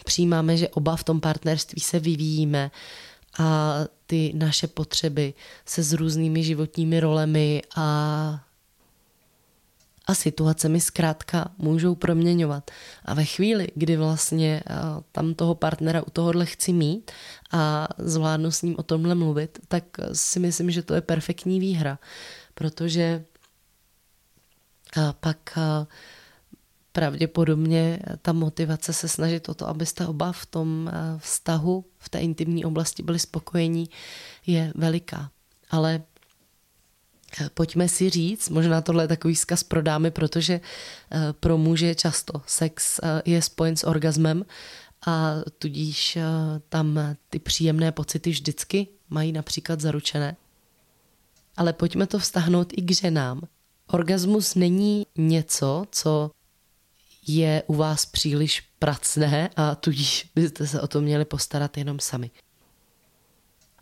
přijímáme, 0.06 0.58
že 0.58 0.70
oba 0.70 0.96
v 0.96 1.04
tom 1.04 1.20
partnerství 1.22 1.82
se 1.82 2.00
vyvíjíme 2.00 2.72
a 3.40 3.76
ty 4.06 4.32
naše 4.36 4.68
potřeby 4.68 5.34
se 5.66 5.84
s 5.84 5.94
různými 5.94 6.44
životními 6.44 7.00
rolemi 7.00 7.62
a 7.76 8.49
a 10.10 10.14
situacemi 10.14 10.82
zkrátka 10.82 11.52
můžou 11.58 11.96
proměňovat. 11.96 12.72
A 13.06 13.14
ve 13.14 13.26
chvíli, 13.26 13.68
kdy 13.76 13.98
vlastně 13.98 14.64
eh, 14.66 14.74
tam 15.12 15.34
toho 15.34 15.56
partnera 15.56 16.02
u 16.02 16.10
tohohle 16.10 16.46
chci 16.46 16.74
mít 16.74 17.12
a 17.52 17.88
zvládnu 17.98 18.52
s 18.52 18.62
ním 18.62 18.76
o 18.78 18.84
tomhle 18.84 19.16
mluvit, 19.16 19.60
tak 19.68 19.84
si 20.14 20.40
myslím, 20.40 20.72
že 20.72 20.82
to 20.82 20.94
je 20.94 21.02
perfektní 21.02 21.60
výhra, 21.60 22.00
protože 22.54 23.26
eh, 24.98 25.02
pak 25.20 25.58
eh, 25.58 25.86
pravděpodobně 26.92 28.00
ta 28.22 28.34
motivace 28.34 28.94
se 28.94 29.08
snažit 29.08 29.50
o 29.50 29.54
to, 29.54 29.68
abyste 29.68 30.08
oba 30.08 30.32
v 30.32 30.46
tom 30.46 30.92
vztahu, 31.18 31.86
v 31.98 32.10
té 32.10 32.20
intimní 32.20 32.66
oblasti 32.66 33.04
byli 33.04 33.20
spokojení, 33.20 33.90
je 34.46 34.74
veliká. 34.76 35.32
Ale 35.70 36.02
Pojďme 37.54 37.90
si 37.90 38.10
říct, 38.10 38.50
možná 38.50 38.82
tohle 38.82 39.04
je 39.04 39.08
takový 39.08 39.36
zkaz 39.36 39.64
pro 39.64 39.82
dámy, 39.82 40.12
protože 40.12 40.54
eh, 41.12 41.34
pro 41.40 41.58
muže 41.58 41.96
často 41.96 42.42
sex 42.48 43.00
eh, 43.04 43.22
je 43.26 43.42
spojen 43.42 43.76
s 43.76 43.84
orgasmem 43.84 44.46
a 45.06 45.36
tudíž 45.60 46.16
eh, 46.16 46.24
tam 46.70 47.00
ty 47.30 47.40
příjemné 47.40 47.92
pocity 47.92 48.30
vždycky 48.30 48.88
mají 49.10 49.32
například 49.32 49.82
zaručené. 49.82 50.36
Ale 51.58 51.74
pojďme 51.74 52.08
to 52.08 52.20
vztahnout 52.20 52.74
i 52.74 52.82
k 52.82 52.92
ženám. 52.92 53.42
Orgasmus 53.88 54.56
není 54.56 55.06
něco, 55.18 55.86
co 55.92 56.32
je 57.28 57.64
u 57.68 57.74
vás 57.74 58.06
příliš 58.06 58.64
pracné 58.80 59.50
a 59.56 59.76
tudíž 59.76 60.32
byste 60.36 60.68
se 60.68 60.82
o 60.82 60.88
to 60.88 61.02
měli 61.02 61.26
postarat 61.26 61.78
jenom 61.78 62.00
sami. 62.00 62.32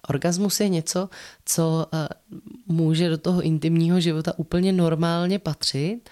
Orgasmus 0.10 0.60
je 0.60 0.70
něco, 0.70 1.10
co 1.45 1.88
eh, 1.93 2.08
může 2.68 3.10
do 3.10 3.18
toho 3.18 3.41
intimního 3.41 4.00
života 4.00 4.34
úplně 4.38 4.74
normálně 4.74 5.39
patřit 5.39 6.10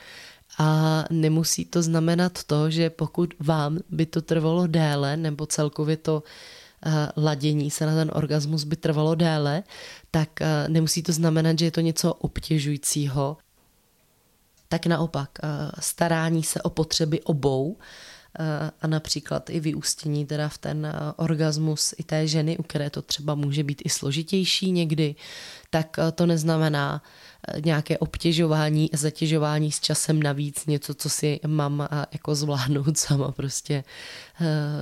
a 0.57 1.03
nemusí 1.09 1.65
to 1.65 1.81
znamenat 1.81 2.43
to, 2.43 2.69
že 2.69 2.89
pokud 2.89 3.33
vám 3.39 3.79
by 3.89 4.05
to 4.05 4.21
trvalo 4.21 4.67
déle, 4.67 5.17
nebo 5.17 5.45
celkově 5.45 5.97
to 5.97 6.23
eh, 6.85 6.91
ladění 7.17 7.71
se 7.71 7.85
na 7.85 7.95
ten 7.95 8.11
orgasmus 8.13 8.63
by 8.63 8.75
trvalo 8.75 9.15
déle, 9.15 9.63
tak 10.11 10.41
eh, 10.41 10.65
nemusí 10.67 11.03
to 11.03 11.11
znamenat, 11.11 11.59
že 11.59 11.65
je 11.65 11.71
to 11.71 11.81
něco 11.81 12.13
obtěžujícího. 12.13 13.37
Tak 14.67 14.85
naopak, 14.85 15.29
starání 15.79 16.43
se 16.43 16.61
o 16.61 16.69
potřeby 16.69 17.21
obou 17.21 17.77
a 18.81 18.87
například 18.87 19.49
i 19.49 19.59
vyústění 19.59 20.25
teda 20.25 20.49
v 20.49 20.57
ten 20.57 20.93
orgasmus 21.15 21.93
i 21.97 22.03
té 22.03 22.27
ženy, 22.27 22.57
u 22.57 22.63
které 22.63 22.89
to 22.89 23.01
třeba 23.01 23.35
může 23.35 23.63
být 23.63 23.81
i 23.85 23.89
složitější 23.89 24.71
někdy, 24.71 25.15
tak 25.69 25.97
to 26.15 26.25
neznamená 26.25 27.01
nějaké 27.63 27.97
obtěžování 27.97 28.93
a 28.93 28.97
zatěžování 28.97 29.71
s 29.71 29.79
časem 29.79 30.23
navíc, 30.23 30.65
něco, 30.65 30.93
co 30.93 31.09
si 31.09 31.39
mám 31.47 31.87
jako 32.11 32.35
zvládnout 32.35 32.97
sama 32.97 33.31
prostě 33.31 33.83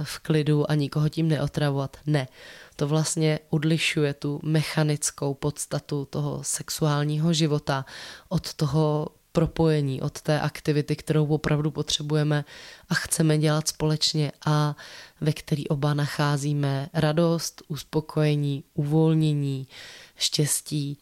v 0.04 0.20
klidu 0.20 0.72
a 0.72 0.76
nikoho 0.76 1.10
tím 1.10 1.28
neotravovat. 1.28 1.97
Ne 2.06 2.28
to 2.76 2.88
vlastně 2.88 3.39
odlišuje 3.49 4.14
tu 4.14 4.39
mechanickou 4.43 5.34
podstatu 5.34 6.06
toho 6.06 6.39
sexuálního 6.43 7.34
života 7.34 7.86
od 8.30 8.54
toho 8.54 9.08
propojení, 9.34 10.01
od 10.01 10.21
té 10.21 10.39
aktivity, 10.39 10.95
kterou 10.95 11.25
opravdu 11.25 11.71
potřebujeme 11.71 12.45
a 12.89 12.93
chceme 12.93 13.38
dělat 13.38 13.67
společně 13.67 14.31
a 14.45 14.75
ve 15.21 15.34
který 15.34 15.67
oba 15.67 15.93
nacházíme 15.93 16.89
radost, 16.93 17.61
uspokojení, 17.67 18.63
uvolnění, 18.73 19.67
štěstí 20.15 20.97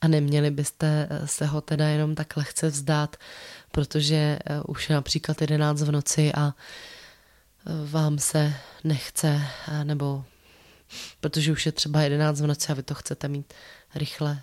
a 0.00 0.08
neměli 0.08 0.50
byste 0.50 1.08
se 1.24 1.46
ho 1.46 1.60
teda 1.60 1.88
jenom 1.88 2.14
tak 2.14 2.36
lehce 2.36 2.68
vzdát, 2.68 3.16
protože 3.72 4.38
eh, 4.44 4.60
už 4.66 4.88
je 4.88 4.94
například 4.94 5.40
11 5.40 5.82
v 5.82 5.92
noci 5.92 6.32
a 6.32 6.54
eh, 6.54 7.70
vám 7.90 8.18
se 8.18 8.54
nechce 8.84 9.40
nebo 9.84 10.24
protože 11.20 11.52
už 11.52 11.66
je 11.66 11.72
třeba 11.72 12.02
11 12.02 12.40
v 12.40 12.46
noci 12.46 12.72
a 12.72 12.74
vy 12.74 12.82
to 12.82 12.94
chcete 12.94 13.28
mít 13.28 13.54
rychle 13.94 14.40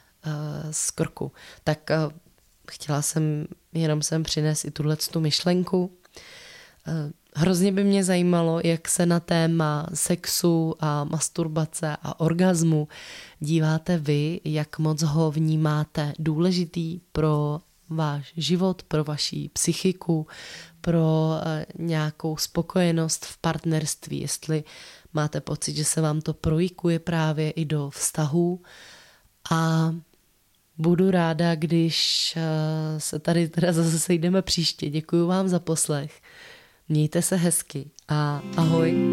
z 0.71 0.91
krku. 0.91 1.31
Tak 1.63 1.91
chtěla 2.73 3.01
jsem 3.01 3.47
jenom 3.73 4.01
sem 4.01 4.23
přinést 4.23 4.65
i 4.65 4.71
tuhle 4.71 4.95
tu 4.95 5.19
myšlenku. 5.19 5.91
Uh, 6.87 7.11
hrozně 7.35 7.71
by 7.71 7.83
mě 7.83 8.03
zajímalo, 8.03 8.61
jak 8.63 8.87
se 8.87 9.05
na 9.05 9.19
téma 9.19 9.87
sexu 9.93 10.75
a 10.79 11.03
masturbace 11.03 11.97
a 12.03 12.19
orgazmu 12.19 12.87
díváte 13.39 13.97
vy, 13.97 14.41
jak 14.43 14.79
moc 14.79 15.01
ho 15.01 15.31
vnímáte 15.31 16.13
důležitý 16.19 16.99
pro 17.11 17.59
váš 17.89 18.33
život, 18.37 18.83
pro 18.83 19.03
vaši 19.03 19.49
psychiku, 19.53 20.27
pro 20.81 21.31
nějakou 21.79 22.37
spokojenost 22.37 23.25
v 23.25 23.37
partnerství, 23.37 24.21
jestli 24.21 24.63
máte 25.13 25.41
pocit, 25.41 25.75
že 25.75 25.85
se 25.85 26.01
vám 26.01 26.21
to 26.21 26.33
projikuje 26.33 26.99
právě 26.99 27.51
i 27.51 27.65
do 27.65 27.89
vztahů 27.89 28.61
a 29.51 29.91
budu 30.81 31.11
ráda, 31.11 31.55
když 31.55 32.33
eh, 32.37 32.99
se 32.99 33.19
tady 33.19 33.49
teda 33.49 33.71
zase 33.73 33.99
sejdeme 33.99 34.41
příště. 34.41 34.89
Děkuji 34.89 35.27
vám 35.27 35.47
za 35.47 35.59
poslech. 35.59 36.21
Mějte 36.89 37.21
se 37.21 37.35
hezky 37.35 37.85
a 38.07 38.41
ahoj. 38.57 39.11